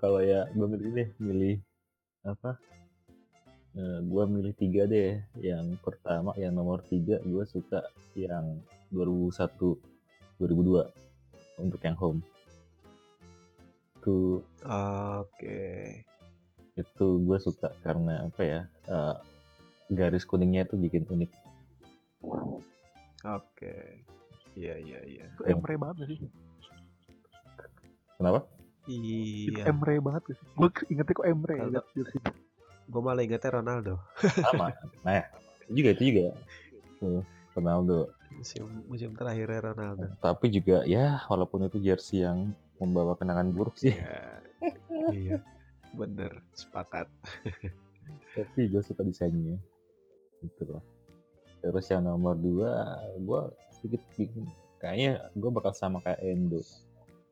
[0.00, 1.56] kalau ya gue milih deh milih
[2.26, 2.58] apa?
[4.02, 5.22] Gue milih tiga deh.
[5.38, 7.86] Yang pertama yang nomor tiga gue suka
[8.18, 8.58] yang
[8.90, 9.78] 2001
[10.42, 12.20] 2002 untuk yang home.
[14.00, 15.60] Itu oke.
[16.80, 19.16] itu gue suka karena apa ya eh,
[19.92, 21.28] garis kuningnya itu bikin unik
[23.24, 23.74] oke.
[24.58, 25.26] Iya iya iya.
[25.36, 26.20] Itu Emre banget gak sih?
[28.20, 28.40] kenapa?
[28.84, 30.46] Itu iya Emre banget gak sih?
[30.56, 31.82] Gue ingetnya kok Emre ya.
[31.94, 32.18] Itu.
[32.90, 33.94] gue malah ingetnya Ronaldo.
[34.50, 34.74] Sama.
[35.06, 35.22] Nah
[35.70, 36.22] itu juga itu juga.
[36.98, 37.22] Tuh
[37.54, 37.98] Ronaldo.
[38.34, 40.06] Musim musim terakhirnya Ronaldo.
[40.18, 42.50] Tapi juga ya walaupun itu jersey yang
[42.82, 43.94] membawa kenangan buruk sih.
[43.94, 44.20] Iya,
[45.12, 45.38] iya,
[45.96, 47.08] bener, sepakat.
[48.36, 49.56] tapi gue suka desainnya.
[50.40, 50.82] Gitu loh
[51.60, 53.40] terus yang nomor dua gue
[53.76, 54.48] sedikit bingung.
[54.80, 56.60] Kayaknya gue bakal sama kayak Endo.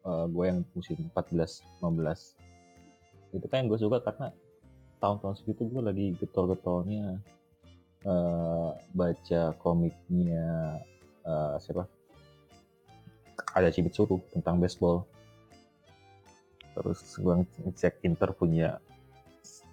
[0.04, 2.48] Gue yang musim 14 15
[3.36, 4.32] itu kan yang gue suka karena
[5.04, 7.20] tahun-tahun segitu gue lagi getol-getolnya
[8.08, 10.80] eh, baca komiknya
[11.28, 11.84] eh, siapa?
[13.52, 15.04] Ada Cibit Suruh tentang baseball.
[16.72, 17.34] Terus gue
[17.68, 18.80] ngecek Inter punya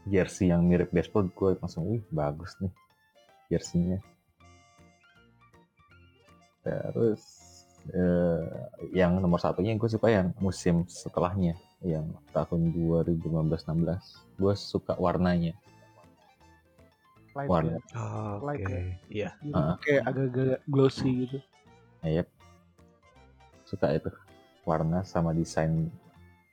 [0.05, 2.69] jersey yang mirip baseball gue langsung wih bagus nih
[3.49, 3.99] jerseynya
[6.65, 7.21] terus
[7.93, 8.45] eh,
[8.93, 11.53] yang nomor satunya gue suka yang musim setelahnya
[11.85, 15.53] yang tahun 2015-16 gue suka warnanya
[17.35, 17.79] Light warna ya.
[17.99, 18.79] Oke, Like ya.
[19.11, 19.29] iya.
[19.43, 19.75] Jadi Ah.
[19.83, 21.37] Kayak agak-agak glossy gitu.
[22.05, 22.27] Yep.
[23.65, 24.13] suka itu
[24.63, 25.89] warna sama desain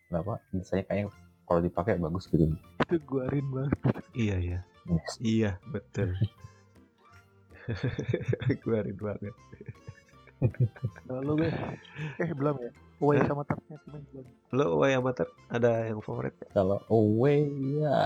[0.09, 1.13] apa desainnya kayaknya
[1.45, 2.57] kalau dipakai bagus gitu
[2.89, 3.79] Itu gue rin banget.
[4.17, 4.61] Iya, iya.
[5.23, 6.17] Iya, betul.
[8.67, 9.35] Gue rindu banget.
[11.07, 11.51] Lalu gue,
[12.19, 12.71] eh belum ya.
[12.99, 13.27] Away Hah?
[13.27, 14.27] sama Tartnya cuma belum.
[14.53, 16.35] Lo away amateur ada yang favorit?
[16.51, 17.47] kalau away
[17.79, 17.99] ya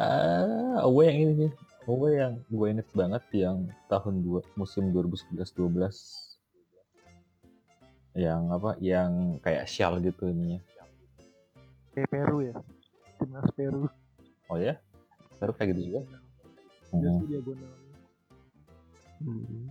[0.81, 1.51] away yang ini sih
[1.85, 3.57] away yang gue inget banget yang
[3.87, 5.45] tahun dua musim 2011-12
[8.17, 10.61] yang apa yang kayak shell gitu ininya
[11.93, 12.55] Kayak Peru ya.
[13.17, 13.85] Timnas Peru.
[14.47, 14.81] oh ya
[15.37, 16.01] baru kayak gitu juga
[16.87, 17.73] Hmm, Jersey diagonal.
[19.19, 19.67] Hmm,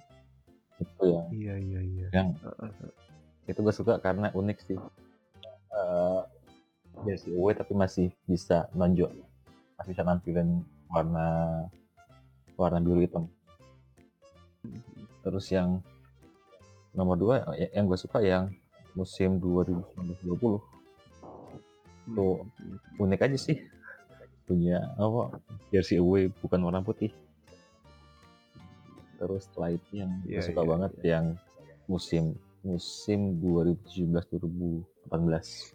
[0.76, 2.08] itu yang iya, iya, iya.
[2.12, 2.28] yang
[3.46, 4.80] itu gue suka karena unik sih.
[5.72, 6.22] Eh
[7.04, 9.12] jersey away tapi masih bisa nonjok
[9.76, 11.28] masih bisa nampilin warna
[12.56, 13.28] warna biru hitam.
[15.24, 15.84] Terus yang
[16.96, 18.48] nomor dua ya- yang gue suka yang
[18.96, 20.64] musim 2019-20
[22.16, 22.38] Tuh.
[22.96, 23.58] unik aja sih.
[24.48, 25.36] Punya apa
[25.74, 27.12] jersey away bukan warna putih
[29.16, 31.26] terus setelah itu yang Iya, suka iya, banget yang
[31.86, 35.74] musim musim 2017-2018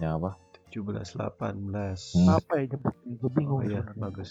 [0.00, 0.34] yang apa
[0.72, 2.18] 17 18.
[2.18, 2.28] Hmm.
[2.34, 3.12] Apa ya nyebutnya?
[3.14, 3.60] Gue bingung.
[3.60, 4.02] Oh iya, sebenarnya.
[4.02, 4.30] bagus.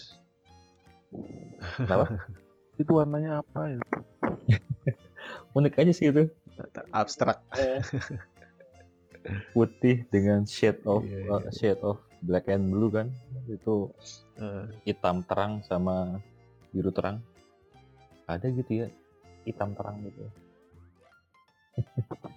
[1.78, 2.04] kenapa
[2.82, 3.78] Itu warnanya apa ya?
[5.56, 6.26] unik aja sih itu
[6.90, 7.38] Abstrak.
[9.56, 11.48] putih dengan shade of Iya, uh, iya.
[11.48, 13.12] shade of black and blue kan.
[13.48, 13.92] Itu
[14.34, 16.18] Eh, hitam terang sama
[16.74, 17.22] biru terang.
[18.26, 18.88] Ada gitu ya
[19.46, 20.24] hitam terang gitu.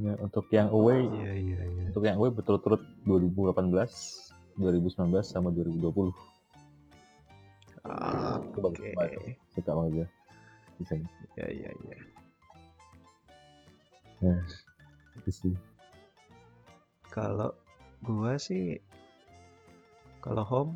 [0.00, 1.84] Ya, untuk yang away iya, iya, iya.
[1.92, 3.68] untuk yang away betul-betul 2018
[4.56, 6.08] 2019 sama 2020
[7.84, 8.96] Ah, itu bagus Oke.
[8.96, 9.36] banget.
[9.52, 10.08] Suka banget gue
[10.80, 11.04] desain
[11.36, 11.96] Iya, iya, iya.
[15.20, 15.54] itu sih.
[17.12, 17.52] Kalau
[18.04, 18.80] gua sih
[20.20, 20.72] kalau home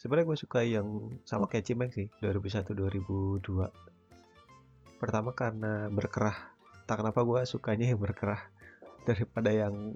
[0.00, 0.88] sebenarnya gue suka yang
[1.24, 3.84] sama kayak Cimeng sih 2001 2002
[5.04, 6.56] pertama karena berkerah.
[6.88, 8.40] Tak kenapa gua sukanya yang berkerah
[9.08, 9.92] daripada yang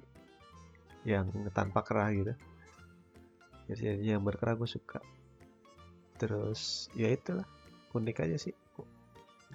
[1.09, 2.32] yang tanpa kerah gitu.
[3.72, 5.01] Jadi yang berkerah gue suka.
[6.20, 7.49] Terus ya itulah
[7.96, 8.53] unik aja sih.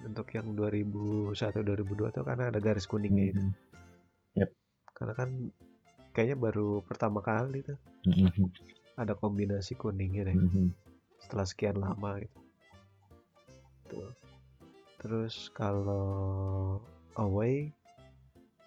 [0.02, 3.42] Untuk yang 2001 2002 tuh karena ada garis kuningnya itu.
[3.42, 3.54] Mhm.
[4.94, 5.30] karena kan
[6.14, 8.46] kayaknya baru pertama kali tuh Mhm.
[8.94, 10.70] ada kombinasi kuningnya deh Mhm.
[11.18, 12.38] setelah sekian lama gitu
[13.84, 14.08] betul
[15.02, 16.78] terus kalau
[17.18, 17.68] away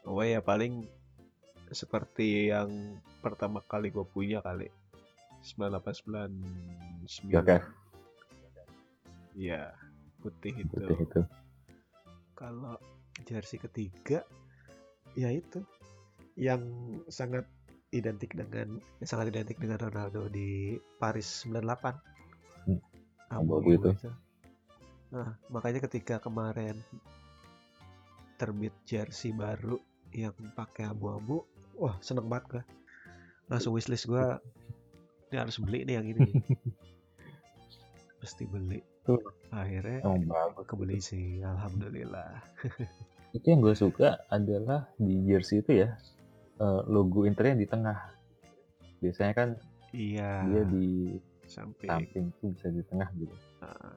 [0.06, 0.84] away ya paling
[1.72, 2.70] seperti yang
[3.20, 4.68] pertama kali gue punya kali
[5.44, 7.58] 9899 Oke,
[9.38, 9.70] Iya,
[10.18, 10.76] putih itu.
[10.82, 11.22] putih itu.
[12.34, 12.74] Kalau
[13.22, 14.26] jersey ketiga,
[15.14, 15.62] ya itu
[16.38, 16.62] yang
[17.10, 17.50] sangat
[17.90, 22.70] identik dengan yang sangat identik dengan Ronaldo di Paris 98.
[22.70, 22.80] Hmm,
[23.34, 24.10] Abu-abu abu-abu itu.
[25.12, 26.78] Nah, makanya ketika kemarin
[28.38, 29.82] terbit jersey baru
[30.14, 31.42] yang pakai abu-abu,
[31.80, 32.64] wah seneng banget gua.
[33.48, 34.38] Langsung wishlist gua
[35.32, 36.22] ini harus beli nih yang ini.
[38.22, 38.80] Mesti beli.
[39.08, 39.20] Tuh.
[39.56, 40.68] Akhirnya bagus.
[40.68, 42.44] kebeli sih, alhamdulillah.
[43.36, 46.00] Itu yang gue suka adalah di jersey itu ya
[46.58, 47.98] eh, logo Internya di tengah.
[48.98, 49.50] Biasanya kan
[49.92, 50.32] Iya.
[50.46, 50.88] dia di
[51.46, 51.88] samping.
[51.88, 53.36] samping tuh bisa di tengah gitu.
[53.62, 53.94] Nah,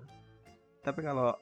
[0.81, 1.35] tapi kalau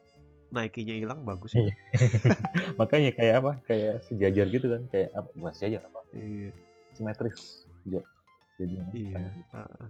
[0.48, 1.68] Nike-nya hilang bagus Iya.
[1.68, 1.74] ya.
[2.80, 3.52] Makanya kayak apa?
[3.64, 4.82] Kayak sejajar gitu kan?
[4.88, 5.28] Kayak apa?
[5.36, 6.00] Bukan sejajar apa?
[6.12, 6.50] Iya.
[6.94, 7.68] Simetris.
[7.84, 8.00] Ya.
[8.56, 9.28] Jadi Iya.
[9.52, 9.86] Ah,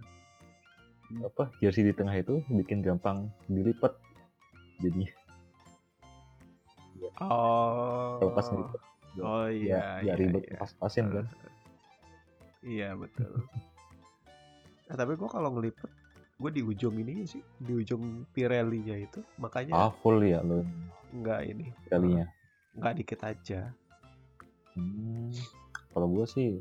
[1.25, 3.95] apa jersey di tengah itu bikin gampang dilipat.
[4.77, 5.07] Jadi
[7.19, 8.19] Oh.
[8.19, 8.81] kalau pas ngelipat
[9.23, 9.79] Oh ya iya.
[9.79, 10.57] ya iya, ribet iya.
[10.59, 11.25] pas-pasin kan.
[12.59, 13.39] Iya betul.
[14.91, 15.87] Nah, tapi gua kalau ngelipet,
[16.35, 20.67] gue di ujung ini sih, di ujung Pirelli-nya itu, makanya Ah full ya lo
[21.09, 22.27] nggak ini, kalinya.
[22.75, 23.71] nggak dikit aja.
[24.75, 25.31] Hmm,
[25.95, 26.59] kalau gue sih,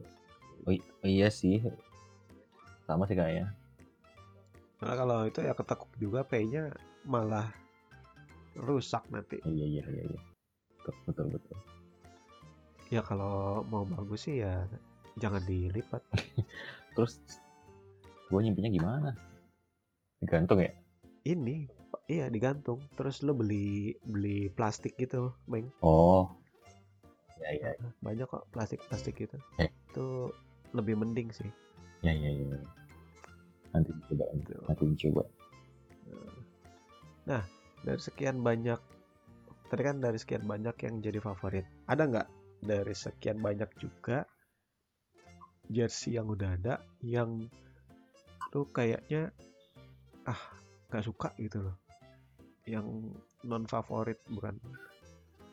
[0.64, 1.60] oh, i- iya sih,
[2.86, 3.50] sama sih kayaknya.
[4.78, 6.70] Karena kalau itu ya ketekuk juga P-nya
[7.04, 7.50] malah
[8.54, 9.42] rusak nanti.
[9.42, 10.20] Iya iya iya iya.
[10.78, 11.56] Betul betul betul.
[12.88, 14.64] Ya kalau mau bagus sih ya
[15.20, 16.00] jangan dilipat.
[16.96, 17.20] Terus
[18.32, 19.10] gue nyimpinya gimana?
[20.24, 20.72] Digantung ya?
[21.28, 21.68] Ini,
[22.08, 22.80] iya digantung.
[22.96, 25.68] Terus lo beli beli plastik gitu, Bang.
[25.84, 26.32] Oh,
[27.44, 27.70] ya ya
[28.06, 29.36] Banyak kok plastik-plastik gitu.
[29.60, 29.68] Eh.
[29.92, 30.32] Itu
[30.72, 31.48] lebih mending sih.
[32.00, 32.58] ya ya ya.
[33.74, 34.54] Nanti coba Gitu.
[34.64, 35.22] nanti coba.
[37.78, 38.80] Dari sekian banyak,
[39.70, 41.62] tadi kan dari sekian banyak yang jadi favorit.
[41.86, 42.28] Ada nggak
[42.62, 44.26] dari sekian banyak juga
[45.68, 47.46] jersey yang udah ada yang
[48.56, 49.28] lu kayaknya
[50.24, 50.40] ah
[50.88, 51.76] nggak suka gitu loh.
[52.64, 53.12] Yang
[53.44, 54.56] non favorit bukan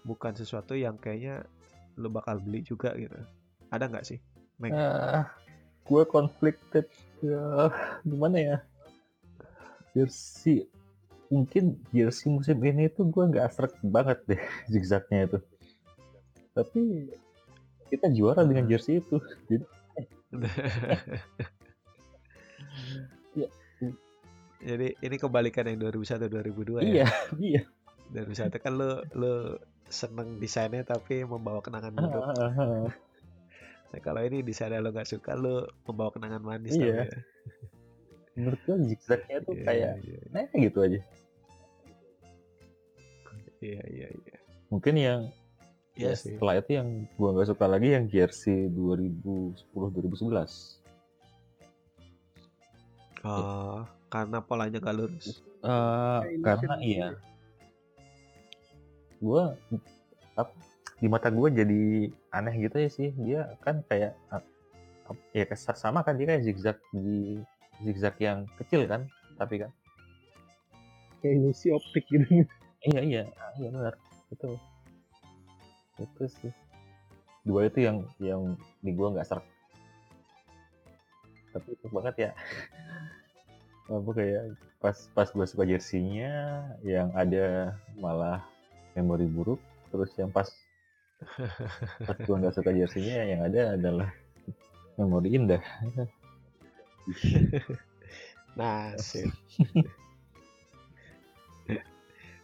[0.07, 1.43] bukan sesuatu yang kayaknya
[1.99, 3.15] lu bakal beli juga gitu.
[3.71, 4.19] Ada nggak sih?
[4.59, 4.71] Meg?
[4.71, 5.27] Ah,
[5.83, 6.87] gue conflicted
[7.19, 7.67] ya
[8.07, 8.57] gimana ya?
[9.91, 10.67] Jersey
[11.27, 14.41] mungkin jersey musim ini tuh gue nggak serak banget deh
[14.71, 15.39] zigzagnya itu.
[16.55, 17.11] Tapi
[17.85, 19.21] kita juara dengan jersey itu.
[19.45, 19.61] Jadi
[24.65, 27.05] Jadi ini kebalikan yang 2001 2002 ya.
[27.05, 27.07] iya
[27.53, 27.61] iya.
[28.09, 29.33] 2001 kan lu lu
[29.85, 32.23] seneng desainnya tapi membawa kenangan buruk.
[32.23, 32.89] Ah,
[33.85, 36.75] Nah, kalau ini desainnya lo nggak suka lu membawa kenangan manis Iya.
[36.75, 37.07] tapi ya.
[38.35, 40.99] Menurut gue zigzagnya tuh Iya, kayak iya, nah gitu aja.
[43.61, 44.37] iya iya iya.
[44.67, 45.21] Mungkin yang
[45.95, 46.35] Iya ya, sih.
[46.35, 50.83] setelah itu yang gua nggak suka lagi yang jersey 2010 2011.
[53.23, 55.39] Oh, karena polanya nggak lurus.
[55.63, 57.07] Eh, karena iya.
[59.23, 59.55] Gua
[60.35, 60.53] ap-
[60.99, 63.09] di mata gua jadi aneh gitu ya sih.
[63.15, 64.19] Dia kan kayak
[65.31, 67.39] ya sama kan dia kayak zigzag di
[67.87, 69.07] zigzag yang kecil kan,
[69.39, 69.71] tapi kan
[71.23, 72.45] Kayak ilusi optik gitu.
[72.85, 73.93] iya iya ah, iya benar
[74.29, 74.49] itu
[75.99, 76.51] itu sih
[77.45, 78.41] dua itu yang yang
[78.81, 79.45] di gua nggak serak
[81.55, 82.31] tapi itu banget ya
[83.95, 84.43] apa kayak
[84.81, 88.41] pas pas gua suka jersinya yang ada malah
[88.97, 89.61] memori buruk
[89.93, 90.49] terus yang pas
[92.03, 94.09] pas gua nggak suka jersinya yang ada adalah
[94.97, 95.61] memori indah
[98.55, 99.27] Nah, sip.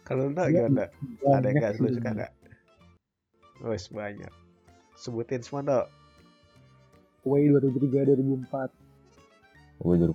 [0.06, 0.84] kalau Iya, gimana?
[1.24, 1.96] Ada yang nggak lu sih.
[1.96, 2.32] suka nggak?
[3.62, 4.32] Wes banyak.
[4.98, 5.88] Sebutin semua dong.
[7.22, 8.70] Way 2003 2004.
[9.82, 10.14] gua dulu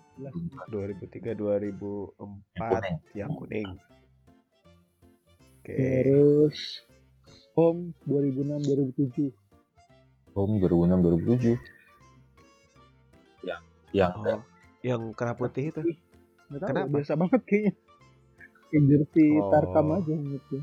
[0.72, 3.76] 2003 2004 yang kuning.
[5.60, 5.76] Oke.
[5.76, 6.88] Terus
[7.58, 9.34] Home 2006 2007.
[10.38, 11.58] home 2006 2007
[13.42, 14.46] yang yang Oh,
[14.86, 15.82] yang kerah putih itu.
[16.54, 16.88] Nggak Kenapa?
[16.94, 17.74] biasa banget kayaknya.
[18.70, 19.50] Kayak jersey Oh.
[19.50, 20.58] Tarkam aja gitu.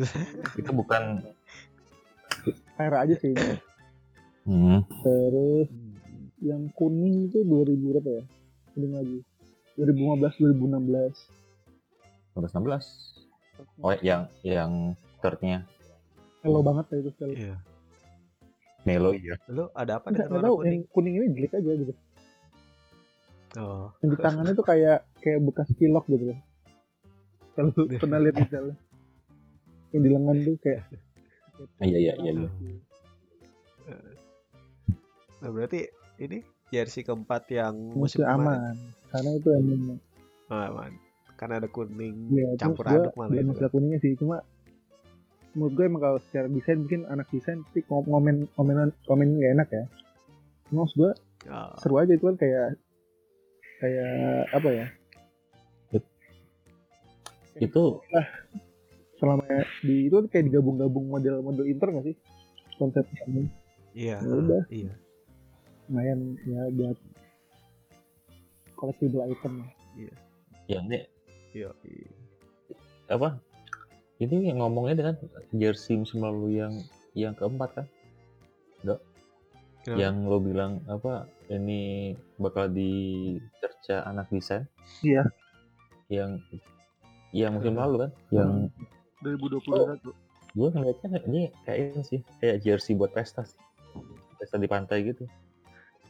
[0.60, 1.22] itu bukan
[2.76, 3.32] Kayak aja sih.
[4.46, 5.68] hmm, Terus
[6.44, 8.24] yang kuning itu 2000 berapa ya?
[8.76, 9.18] Kuning lagi.
[9.80, 12.36] 2015 2016.
[12.36, 13.16] 2016
[13.80, 14.92] Oh yang yang
[15.24, 15.64] third-nya
[16.44, 17.34] Hello banget ya itu sekali.
[17.34, 17.56] Iya.
[18.86, 19.34] Melo iya.
[19.50, 20.92] Lu ada apa dengan warna tahu yang kuning?
[20.94, 21.92] kuning ini jelek aja gitu.
[23.56, 26.38] Oh, Yang di tangannya tuh kayak kayak bekas pilok gitu loh.
[27.56, 28.76] Kalau lu pernah lihat misalnya.
[29.88, 30.80] Yang di lengan tuh kayak
[31.80, 32.32] Iya iya iya.
[32.32, 32.48] iya.
[35.36, 38.40] nah berarti ini jersey keempat yang musuh musim kemarin.
[38.40, 38.74] aman.
[39.06, 39.82] Karena itu emang
[40.46, 40.92] Oh, aman.
[41.34, 43.44] Karena ada kuning ya, campur aduk malah itu.
[43.46, 44.40] masalah kuningnya sih cuma
[45.52, 49.52] menurut gue emang kalau secara desain mungkin anak desain pasti ngom- ngomen ngomenan komen nggak
[49.54, 49.84] enak ya
[50.66, 51.12] cuma maksud gue
[51.46, 52.74] Oh, seru aja itu kan kayak
[53.78, 54.10] kayak
[54.50, 54.86] apa ya
[57.56, 58.02] Itu
[59.16, 59.44] selama
[59.80, 62.16] di itu kan kayak digabung-gabung model-model inter nggak sih
[62.76, 63.42] konsepnya ini
[63.96, 64.16] iya.
[64.20, 64.62] Ya udah.
[64.68, 64.92] Iya.
[65.86, 66.98] lumayan ya buat
[68.76, 69.64] collectible item
[70.66, 71.06] yang ini
[71.56, 71.72] Iya.
[73.08, 73.40] apa?
[74.20, 75.16] Ini yang ngomongnya dengan
[75.56, 76.72] jersey musim lalu yang
[77.16, 77.86] yang keempat kan?
[78.84, 79.00] Kenapa?
[79.96, 81.24] Yang lo bilang apa?
[81.48, 84.68] Ini bakal dicerca anak desain?
[85.00, 85.24] Iya.
[86.12, 86.44] Yang
[87.32, 88.10] yang musim lalu kan?
[88.28, 88.50] Yang
[89.24, 90.00] 2021
[90.56, 93.60] gue ngeliatnya ini kayak ini sih kayak jersey buat pesta sih
[94.40, 95.28] pesta di pantai gitu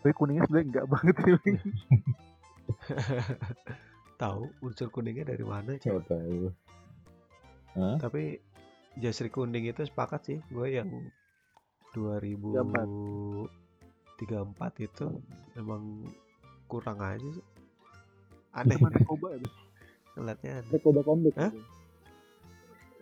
[0.02, 1.34] tapi kuningnya sebenarnya enggak banget sih
[4.16, 5.76] Tahu unsur kuningnya dari mana?
[5.76, 6.48] Coba tahu
[7.76, 8.00] Hah?
[8.00, 8.40] Tapi
[8.96, 10.88] jersey kuning itu sepakat sih gue yang
[11.92, 13.44] 2034
[14.80, 15.07] itu
[15.61, 16.09] emang
[16.64, 17.44] kurang aja sih.
[18.57, 19.44] Aneh cuma Rekoba ya
[20.16, 20.72] ngeliatnya aneh.
[20.72, 21.52] Rekoba comeback Hah?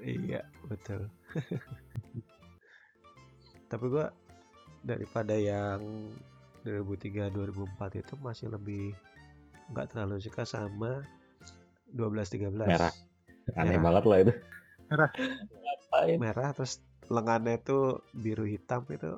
[0.04, 1.08] Iya, betul.
[3.72, 4.12] Tapi gua
[4.84, 5.80] daripada yang
[6.62, 8.92] 2003 2004 itu masih lebih
[9.72, 11.00] nggak terlalu suka sama
[11.92, 12.52] 12 13.
[12.52, 12.92] Merah.
[13.56, 13.80] aneh Merah.
[13.80, 14.34] banget lah itu
[14.88, 15.10] Merah.
[15.64, 16.72] ngapain Merah terus
[17.08, 17.78] lengannya itu
[18.12, 19.16] biru hitam itu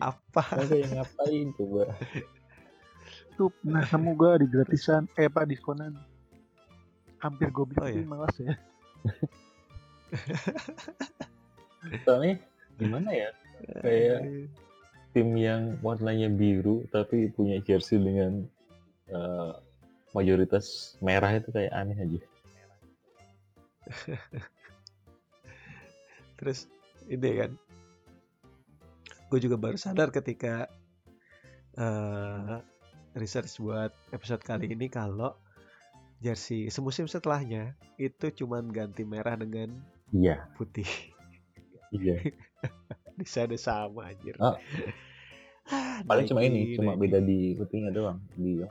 [0.00, 0.42] apa?
[0.56, 1.84] Masa yang ngapain coba
[3.32, 5.96] itu pernah nemu gue di gratisan eh apa diskonan
[7.20, 8.04] hampir gue beli Oh, iya.
[8.04, 8.52] malas ya
[12.04, 12.38] soalnya
[12.78, 13.30] gimana ya?
[13.80, 14.50] Kayak-
[15.12, 18.48] tim yang warnanya biru tapi punya jersey dengan
[19.12, 19.52] eh,
[20.16, 22.20] mayoritas merah itu kayak aneh aja.
[26.40, 26.64] Terus
[27.12, 27.52] ini kan,
[29.28, 30.68] gue juga baru sadar ketika
[31.72, 32.56] eh
[33.16, 35.36] research buat episode kali ini kalau
[36.24, 39.72] jersey semusim setelahnya itu cuman ganti merah dengan
[40.12, 40.86] iya putih.
[41.92, 42.16] iya
[43.18, 44.36] Desainnya sama anjir.
[44.40, 44.56] Ah.
[45.68, 48.64] Ah, paling cuma ini cuma beda di putihnya doang di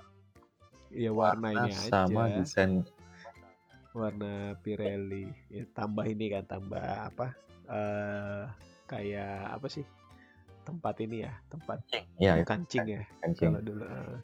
[0.91, 2.43] Iya warnanya warna sama aja.
[2.43, 2.83] desain
[3.95, 7.31] warna Pirelli ya tambah ini kan tambah apa
[7.71, 8.43] eh
[8.91, 9.87] kayak apa sih
[10.67, 11.79] tempat ini ya tempat
[12.19, 14.19] ya kancing ya kancing kalau dulu eh.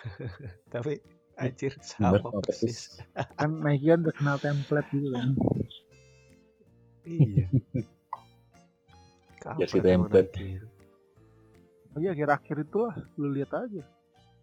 [0.74, 1.02] tapi
[1.40, 3.00] anjir bener sama sama persis.
[3.40, 5.28] Kan Nike kan terkenal template gitu kan.
[7.08, 7.46] Iya.
[9.40, 10.32] Kapan Jersey emang template.
[11.90, 13.82] Oh iya akhir-akhir itu lah lu lihat aja.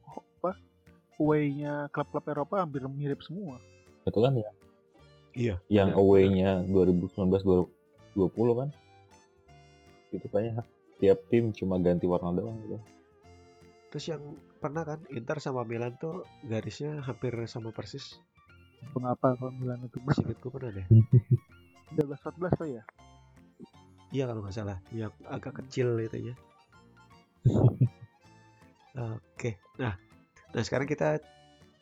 [0.04, 0.52] Oh, apa?
[1.22, 3.62] Away-nya klub-klub Eropa hampir mirip semua.
[4.04, 4.52] Itu kan ya?
[5.38, 5.56] Iya.
[5.70, 7.46] Yang Bener, away-nya 2019
[8.18, 8.70] 2020 kan?
[10.12, 10.66] Itu kayaknya
[10.98, 12.78] tiap tim cuma ganti warna doang gitu.
[13.94, 14.24] Terus yang
[14.58, 18.18] pernah kan Inter sama Milan tuh garisnya hampir sama persis.
[18.94, 20.88] Mengapa kalau bilang itu Singkat gue pernah deh.
[21.96, 22.84] 13 14 tuh ya?
[24.12, 26.36] Iya kalau nggak salah, yang agak kecil itu ya.
[29.16, 29.94] Oke, nah,
[30.52, 31.22] nah sekarang kita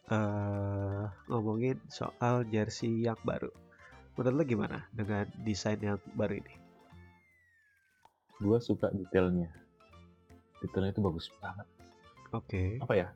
[0.05, 3.49] eh ngomongin soal jersey yang baru.
[4.15, 6.53] Menurut lo gimana dengan desain yang baru ini?
[8.43, 9.47] gua suka detailnya.
[10.59, 11.67] Detailnya itu bagus banget
[12.35, 13.07] Oke, apa ya?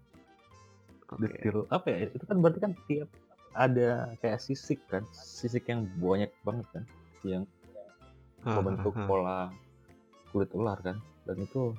[1.12, 1.28] Oke.
[1.28, 1.68] detail.
[1.68, 1.98] Apa ya?
[2.14, 3.10] Itu kan berarti kan tiap
[3.52, 5.04] ada kayak sisik kan?
[5.12, 6.84] Sisik yang banyak banget kan?
[7.28, 7.44] Yang
[8.48, 9.08] Ah, membentuk ah, ah.
[9.08, 9.40] pola
[10.32, 10.96] kulit ular kan?
[11.28, 11.76] Dan itu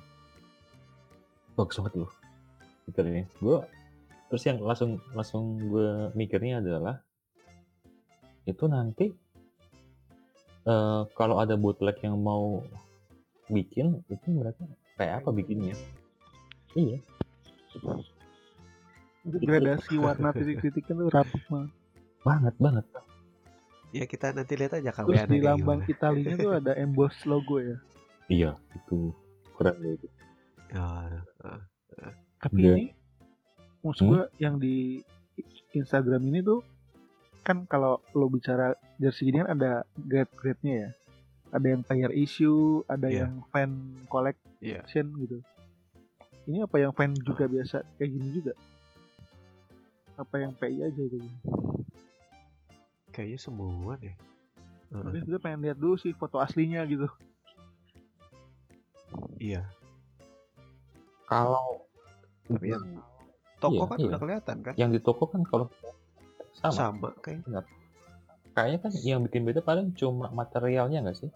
[1.57, 2.11] bagus banget loh.
[2.85, 3.23] Detail ini.
[3.41, 3.65] Gue
[4.29, 7.01] terus yang langsung langsung gue mikirnya adalah
[8.45, 9.09] itu nanti
[10.69, 12.61] eh, kalau ada bootleg yang mau
[13.49, 14.61] bikin itu mereka
[15.01, 15.73] kayak apa bikinnya?
[16.77, 17.01] Iya
[19.23, 21.71] gradasi warna titik-titiknya tuh rapih banget
[22.21, 22.85] banget banget
[23.91, 25.83] Ya kita nanti lihat aja terus kawiannya di lambang.
[25.83, 27.77] Italinya tuh ada emboss logo ya
[28.27, 29.11] iya itu
[29.53, 30.07] keren deh itu
[30.71, 31.59] Ah, ah.
[32.39, 32.71] tapi Iya.
[32.73, 32.85] ini
[33.83, 34.09] maksud Hmm?
[34.09, 35.03] gua yang di
[35.71, 36.63] Instagram ini tuh
[37.43, 40.89] kan kalau lo bicara jersey gini kan ada grade-grade-nya ya.
[41.51, 43.27] Ada yang player issue, ada Iya.
[43.27, 44.07] yang fan Iya.
[44.07, 45.37] collection gitu.
[46.51, 48.51] Ini apa yang fan juga biasa kayak gini juga?
[50.19, 51.23] Apa yang PI aja gitu?
[53.15, 54.11] Kayaknya semua deh.
[54.91, 57.07] Tapi gue pengen lihat dulu sih foto aslinya gitu.
[59.39, 59.63] iya.
[61.23, 61.87] Kalau
[62.51, 62.83] Tapi yang
[63.63, 64.07] toko Iya, kan iya.
[64.11, 64.73] udah kelihatan kan?
[64.75, 65.71] yang di toko kan kalau
[66.59, 67.47] sama, Sama kayak.
[68.51, 71.31] kayaknya kan yang bikin beda paling cuma materialnya nggak sih?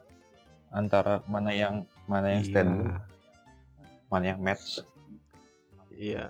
[0.75, 2.51] Antara mana yang mana yang Iya.
[2.51, 2.71] stand,
[4.11, 4.83] mana yang match.
[5.95, 6.27] Iya,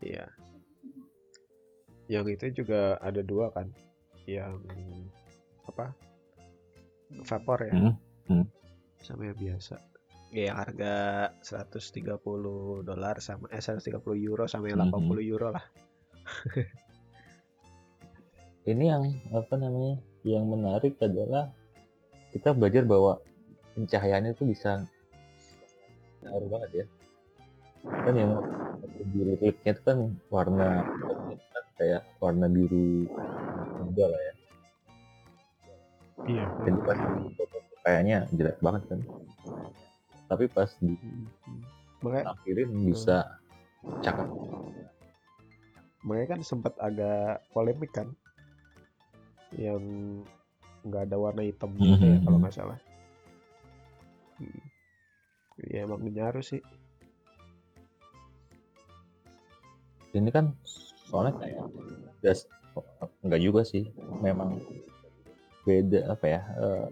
[0.00, 0.24] iya.
[2.08, 3.68] Yang itu juga ada dua kan,
[4.24, 4.56] yang
[5.68, 5.92] apa?
[7.12, 7.92] Vapor ya,
[8.28, 8.48] Hmm.
[9.04, 9.76] sama yang biasa.
[10.32, 10.94] Ya, yang harga
[11.44, 14.88] 130 dolar sama eh 130 euro sama yang Mhm.
[14.88, 15.64] 80 euro lah.
[18.64, 19.04] Ini yang
[19.34, 20.00] apa namanya?
[20.24, 21.52] Yang menarik adalah
[22.32, 23.20] kita belajar bahwa
[23.76, 24.86] pencahayaannya itu bisa
[26.24, 26.86] ngaruh banget ya.
[27.82, 28.32] Kan yang
[29.12, 29.98] biru klipnya itu kan
[30.30, 30.86] warna
[31.78, 33.10] kayak warna biru
[33.82, 34.34] muda lah ya.
[36.22, 36.46] Iya.
[36.62, 36.98] Jadi pas
[37.82, 39.00] kayaknya jelek banget kan.
[40.30, 40.70] Tapi pas
[42.02, 43.16] Makanya, ditampirin bisa
[44.02, 44.26] cakep.
[46.02, 48.10] makanya kan sempat agak polemik kan,
[49.54, 49.78] yang
[50.82, 52.26] nggak ada warna hitam gitu ya Mhm.
[52.26, 52.78] kalau nggak salah.
[54.42, 54.62] Hmm.
[55.70, 56.58] Ya emang nyaru sih.
[60.12, 60.52] Ini kan
[61.08, 61.64] soalnya kayak
[63.24, 63.88] enggak juga sih.
[64.20, 64.60] Memang
[65.62, 66.40] beda apa ya?
[66.58, 66.86] eh,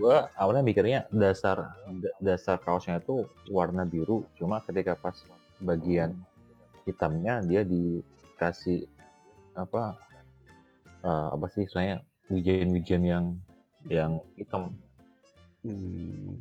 [0.00, 5.14] gua awalnya mikirnya dasar da- dasar kaosnya itu warna biru, cuma ketika pas
[5.62, 6.16] bagian
[6.88, 8.88] hitamnya dia dikasih
[9.54, 9.94] apa
[11.06, 13.24] eh, apa sih istilahnya wijen-wijen yang
[13.88, 14.74] yang hitam.
[15.60, 16.40] Hmm.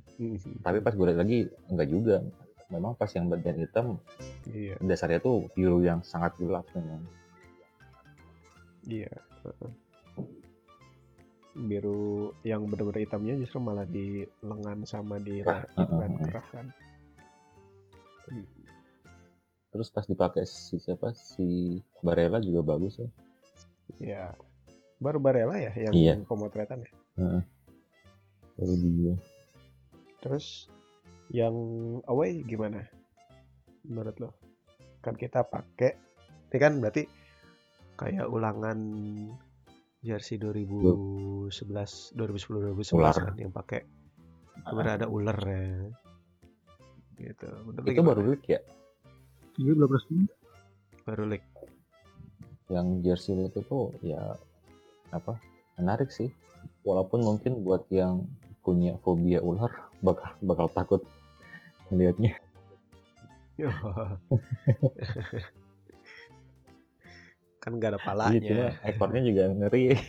[0.64, 2.18] Tapi pas gue lihat lagi enggak juga.
[2.70, 3.98] Memang pas yang bagian hitam
[4.46, 4.78] Iya.
[4.78, 7.02] dasarnya tuh biru yang sangat gelap memang.
[8.86, 9.10] Iya.
[11.56, 16.10] Biru yang benar-benar hitamnya justru malah di lengan sama di Kerah, heeh.
[16.30, 16.66] kerah kan.
[19.70, 23.10] Terus pas dipakai si siapa si Barella juga bagus ya.
[24.00, 24.24] Iya.
[24.98, 26.14] Baru Barella ya yang Iya.
[26.22, 26.92] pemotretan ya.
[28.56, 29.16] Baru dia.
[30.22, 30.70] Terus
[31.30, 31.56] yang
[32.10, 32.86] away gimana?
[33.86, 34.30] Menurut lo?
[35.00, 35.96] Kan kita pakai
[36.50, 37.06] ini kan berarti
[37.96, 38.78] kayak ulangan
[40.02, 41.52] jersey 2011
[42.16, 43.14] 2010 2011 Ular.
[43.14, 43.80] kan yang pakai
[44.66, 45.62] kemudian ada ular ya.
[47.20, 47.48] Gitu.
[47.68, 48.10] Menurut Itu gimana?
[48.16, 48.60] baru leak ya.
[49.60, 50.24] Iya belum resmi.
[51.06, 51.44] baru leak.
[52.70, 54.34] Yang jersey leak itu ya
[55.14, 55.38] apa?
[55.78, 56.32] Menarik sih.
[56.84, 58.26] Walaupun mungkin buat yang
[58.64, 61.02] punya fobia ular bakal bakal takut
[61.92, 62.34] melihatnya.
[67.60, 68.40] kan nggak ada Iya, palanya.
[68.48, 69.86] cuma ekornya juga ngeri.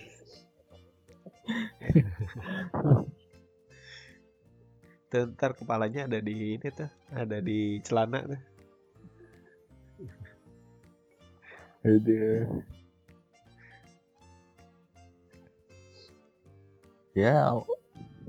[5.11, 8.39] Tuh, ntar kepalanya ada di ini tuh, ada di celana tuh.
[11.83, 12.47] Aduh.
[17.19, 17.59] Ya,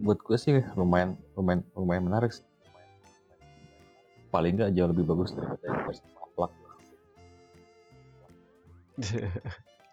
[0.01, 2.41] buat gue sih lumayan lumayan lumayan menarik sih.
[4.31, 6.51] Paling nggak jauh lebih bagus daripada yang versi taplak.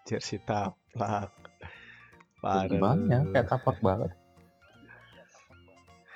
[0.07, 1.31] Jersey taplak.
[2.41, 2.71] Parah.
[2.71, 3.27] Gimana?
[3.35, 4.11] Kayak taplak banget.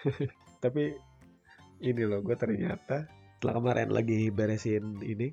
[0.63, 0.95] Tapi
[1.83, 3.07] ini loh, gue ternyata
[3.43, 5.27] setelah kemarin lagi beresin ini,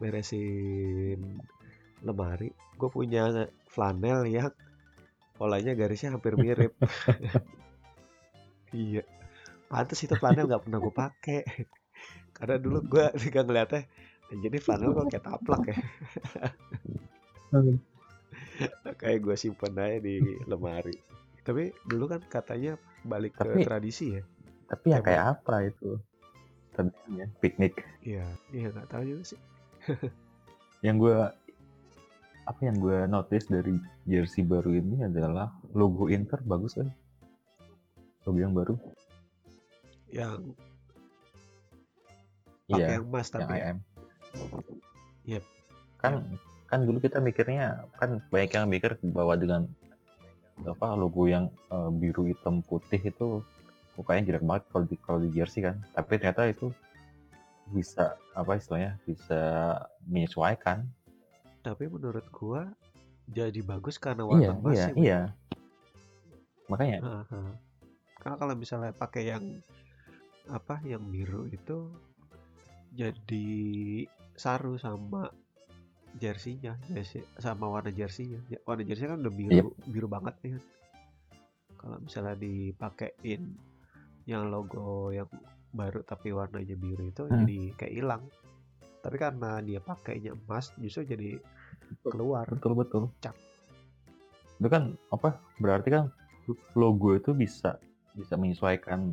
[0.00, 1.20] beresin
[2.00, 2.48] lemari,
[2.80, 3.28] gue punya
[3.68, 4.48] flanel yang
[5.36, 6.72] polanya garisnya hampir mirip.
[8.72, 9.04] iya.
[9.68, 11.40] Pantes itu flanel nggak pernah gue pakai.
[12.44, 13.82] Karena dulu gue juga ngeliatnya,
[14.36, 15.76] jadi flanel kok kayak taplak ya.
[19.00, 20.92] kayak gue simpen aja di lemari.
[21.40, 24.22] Tapi dulu kan katanya balik ke Tapi- tradisi ya.
[24.68, 25.06] Tapi ya Emang.
[25.08, 25.90] kayak apa itu?
[26.74, 27.80] Tadinya piknik.
[28.04, 29.40] Iya, iya nggak tahu juga sih.
[30.84, 31.16] Yang gue
[32.44, 33.72] apa yang gue notice dari
[34.04, 36.92] jersey baru ini adalah logo Inter bagus kan?
[38.28, 38.76] Logo yang baru.
[40.12, 40.52] Yang
[42.66, 43.64] pakai Iya, yang emas yang tapi ya.
[43.64, 43.78] IM.
[45.24, 45.44] Yep.
[46.00, 46.12] Kan
[46.64, 49.62] kan dulu kita mikirnya kan banyak yang mikir bahwa dengan
[50.64, 53.42] apa logo yang eh, biru hitam putih itu
[53.94, 55.76] mukanya jelek banget kalau di kalau di jersey kan.
[55.92, 56.72] Tapi ternyata itu
[57.72, 59.40] bisa apa istilahnya bisa
[60.04, 60.84] menyesuaikan.
[61.64, 62.68] Tapi menurut gua
[63.24, 64.88] jadi bagus karena Iya, warna iya, emasnya.
[64.88, 64.96] Bang.
[65.00, 65.20] iya.
[66.68, 66.98] Makanya.
[68.20, 69.44] Karena kalau misalnya pakai yang
[70.44, 71.88] apa yang biru itu
[72.94, 73.46] jadi
[74.34, 75.30] saru sama
[76.14, 78.38] jersinya, jersey sama warna jersinya.
[78.46, 80.50] Ya, Warna jersey kan udah biru, biru banget nih.
[80.54, 80.62] kan.
[81.74, 83.42] Kalau misalnya dipakein
[84.24, 85.28] yang logo yang
[85.74, 87.44] baru tapi warnanya biru itu Hmm.
[87.44, 88.22] jadi kayak hilang.
[89.04, 91.36] Tapi karena dia pakainya emas justru jadi
[92.06, 92.48] keluar.
[92.48, 93.02] betul betul.
[93.20, 93.36] Cap.
[94.56, 95.36] Itu kan apa?
[95.60, 96.08] Berarti kan
[96.72, 97.76] logo itu bisa
[98.14, 99.12] bisa menyesuaikan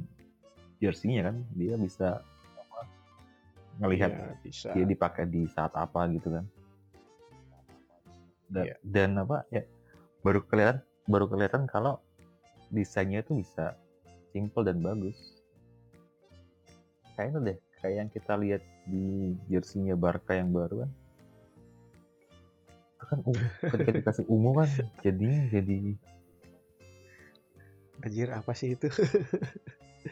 [0.79, 1.43] jersinya kan.
[1.57, 2.21] Dia bisa
[3.81, 4.69] ngelihat Iya, bisa.
[4.71, 6.45] dia dipakai di saat apa gitu kan.
[8.51, 8.75] Dan, Iya.
[8.85, 9.63] dan apa ya
[10.21, 11.97] baru kelihatan baru kelihatan kalau
[12.69, 13.73] desainnya itu bisa
[14.31, 15.17] simple dan bagus.
[17.17, 20.91] Kayak itu deh, kayak yang kita lihat di jersinya Barca yang baru kan.
[22.95, 24.69] Itu kan ungu, ketika dikasih ungu kan
[25.01, 25.77] jadinya jadi
[28.01, 28.89] Anjir apa sih itu?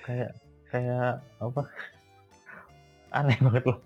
[0.06, 0.38] kayak
[0.70, 1.62] kayak apa?
[3.14, 3.80] Aneh banget loh.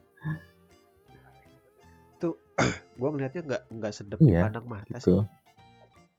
[2.99, 5.09] Gua ngeliatnya nggak nggak sedep Iya, dipandang mata sih.
[5.09, 5.15] Gitu.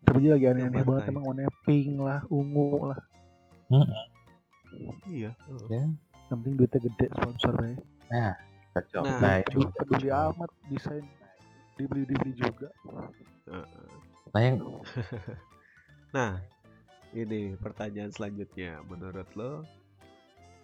[0.04, 3.00] Tapi dia lagi aneh-aneh Yang banget warna emang warnanya pink lah, ungu lah.
[5.08, 5.30] Iya.
[5.32, 5.66] heeh.
[5.70, 5.82] Ya,
[6.28, 7.74] Yang penting duitnya gede sponsornya.
[8.74, 9.02] kacau.
[9.06, 9.48] Nah, Nah, itu.
[9.54, 11.04] Peduli, peduli amat desain
[11.78, 12.68] dibeli-dibeli juga.
[13.48, 13.88] Heeh.
[14.34, 14.56] Nah, yang
[16.14, 16.32] Nah,
[17.14, 18.82] ini pertanyaan selanjutnya.
[18.86, 19.62] Menurut lo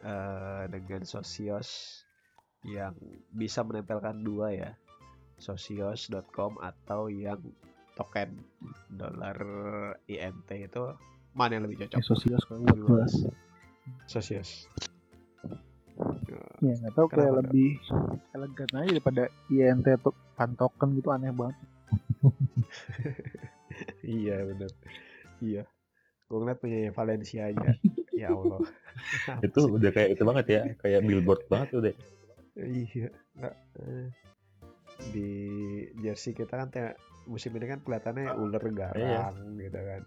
[0.05, 2.03] eh, dengan sosios
[2.67, 2.93] yang
[3.33, 4.71] bisa menempelkan dua ya,
[5.41, 7.41] sosios.com atau yang
[7.97, 8.41] token
[8.89, 9.37] dolar
[10.09, 10.83] INT itu
[11.37, 12.01] mana yang lebih cocok?
[12.03, 13.07] sosial kalau buat gua.
[14.07, 14.69] Sosios.
[16.61, 17.77] Ya nggak tahu kayak lebih
[18.33, 19.23] elegan aja daripada
[19.53, 21.57] INT atau pantoken gitu aneh banget.
[24.21, 24.71] iya bener.
[25.41, 25.65] Iya.
[26.31, 27.71] Gue ngeliat punya Valencia aja.
[28.21, 28.61] ya Allah.
[29.41, 31.95] itu udah kayak itu banget ya, kayak billboard banget udah.
[32.57, 33.09] Iya,
[33.39, 33.55] nggak.
[33.81, 34.09] eh,
[35.11, 35.31] Di
[35.97, 40.03] jersey kita kan te- musim ini kan kelihatannya ular garang gitu kan.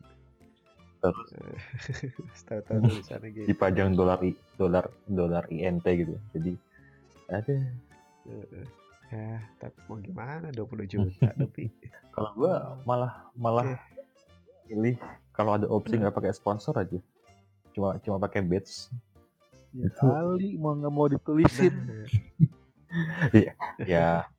[1.02, 1.60] Terus Eh,
[2.48, 3.48] Tahu-tahu tulisannya gitu.
[3.50, 4.20] dipajang dolar
[4.56, 6.16] dolar dolar INT gitu.
[6.36, 6.54] Jadi
[7.32, 7.58] ada.
[9.14, 11.70] Ya, tapi mau gimana 20 juta tapi
[12.10, 12.54] kalau gua
[12.86, 13.78] malah malah
[14.66, 14.98] pilih
[15.34, 16.98] kalau ada opsi nggak pakai sponsor aja.
[17.74, 18.90] Cuma cuma pakai badge.
[19.74, 20.06] Ya Itu.
[20.06, 21.74] kali mau nggak mau ditulisin.
[23.90, 24.30] Ya,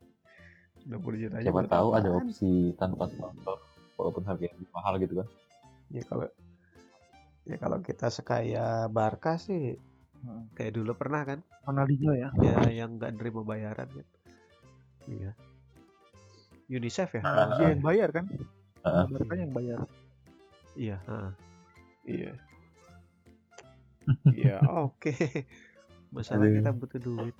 [0.86, 3.58] 20 juta aja siapa tahu ada opsi tanpa sponsor
[3.98, 5.28] walaupun harganya lebih mahal gitu kan.
[5.90, 6.26] Ya kalau
[7.42, 9.74] ya kalau kita sekaya Barca sih
[10.24, 10.48] Hmm.
[10.56, 12.32] kayak dulu pernah kan Ronaldinho ya.
[12.40, 14.06] ya yang nggak nerima bayaran kan.
[15.04, 15.30] Iya.
[16.72, 17.22] UNICEF ya?
[17.26, 17.60] Ah.
[17.60, 18.24] Dia yang bayar kan?
[18.80, 19.04] Ah.
[19.04, 19.84] Barca yang bayar.
[20.78, 21.32] Iya, heeh.
[22.08, 22.32] Iya.
[24.30, 25.14] Iya, oke.
[26.10, 26.54] Masalah Aduh.
[26.62, 27.36] kita butuh duit.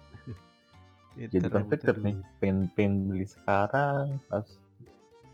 [1.19, 2.17] Jadi butuh nih.
[2.43, 4.47] Pengen pengen beli sekarang pas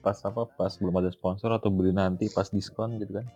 [0.01, 3.27] pas apa pas belum ada sponsor atau beli nanti pas diskon gitu kan.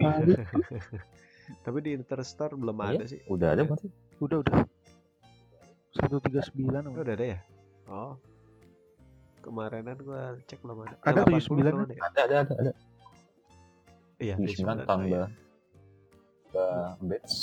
[1.64, 2.88] Tapi di Interstore belum Iya.
[2.96, 3.20] ada sih.
[3.26, 3.90] Udah ada masih?
[4.20, 4.54] udah udah.
[5.98, 7.38] 139 Oh, udah ada ya?
[7.90, 8.14] Oh.
[9.40, 10.94] Kemarinan gua cek belum ada.
[11.02, 12.00] Ada Yang 80 79 belum ada ya?
[12.04, 12.72] Ada ada ada.
[14.20, 14.84] Iya, Di 9 79, oh iya.
[14.86, 15.24] tambah
[16.50, 17.34] tambah batch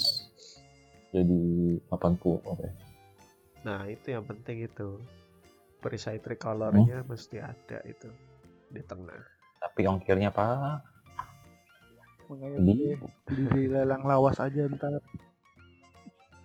[1.10, 1.40] jadi
[1.88, 2.68] 80 oke.
[3.64, 5.00] Nah, itu yang penting itu.
[5.78, 7.08] Perisai tricolornya Hmm.
[7.08, 8.10] mesti ada itu
[8.68, 9.22] di tengah.
[9.58, 10.84] Tapi ongkirnya pak
[12.28, 13.00] makanya Di- dia
[13.48, 15.00] di lelang lawas aja ntar.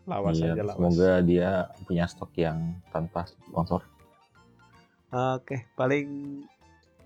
[0.04, 0.76] Lawas Iya, aja lawas.
[0.78, 1.50] semoga dia
[1.82, 2.58] punya stok yang
[2.88, 3.82] tanpa sponsor.
[5.10, 6.06] Oke, paling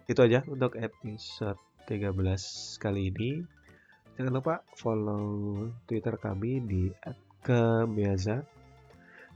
[0.06, 2.44] itu aja untuk episode 13
[2.76, 3.30] kali ini.
[4.16, 6.88] Jangan lupa follow Twitter kami di
[7.44, 8.40] @kemiaza.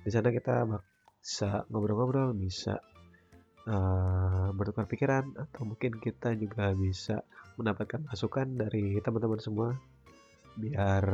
[0.01, 0.65] Di sana kita
[1.21, 2.81] bisa ngobrol-ngobrol, bisa
[3.69, 7.21] eh, bertukar pikiran, atau mungkin kita juga bisa
[7.61, 9.77] mendapatkan masukan dari teman-teman semua
[10.57, 11.05] biar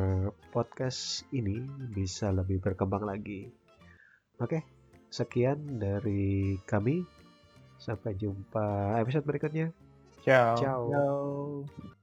[0.54, 1.60] podcast ini
[1.90, 3.50] bisa lebih berkembang lagi.
[4.38, 4.62] Oke,
[5.10, 7.02] sekian dari kami.
[7.76, 9.68] Sampai jumpa episode berikutnya.
[10.24, 10.56] Ciao.
[10.56, 10.80] Ciao.
[10.88, 11.95] Yo.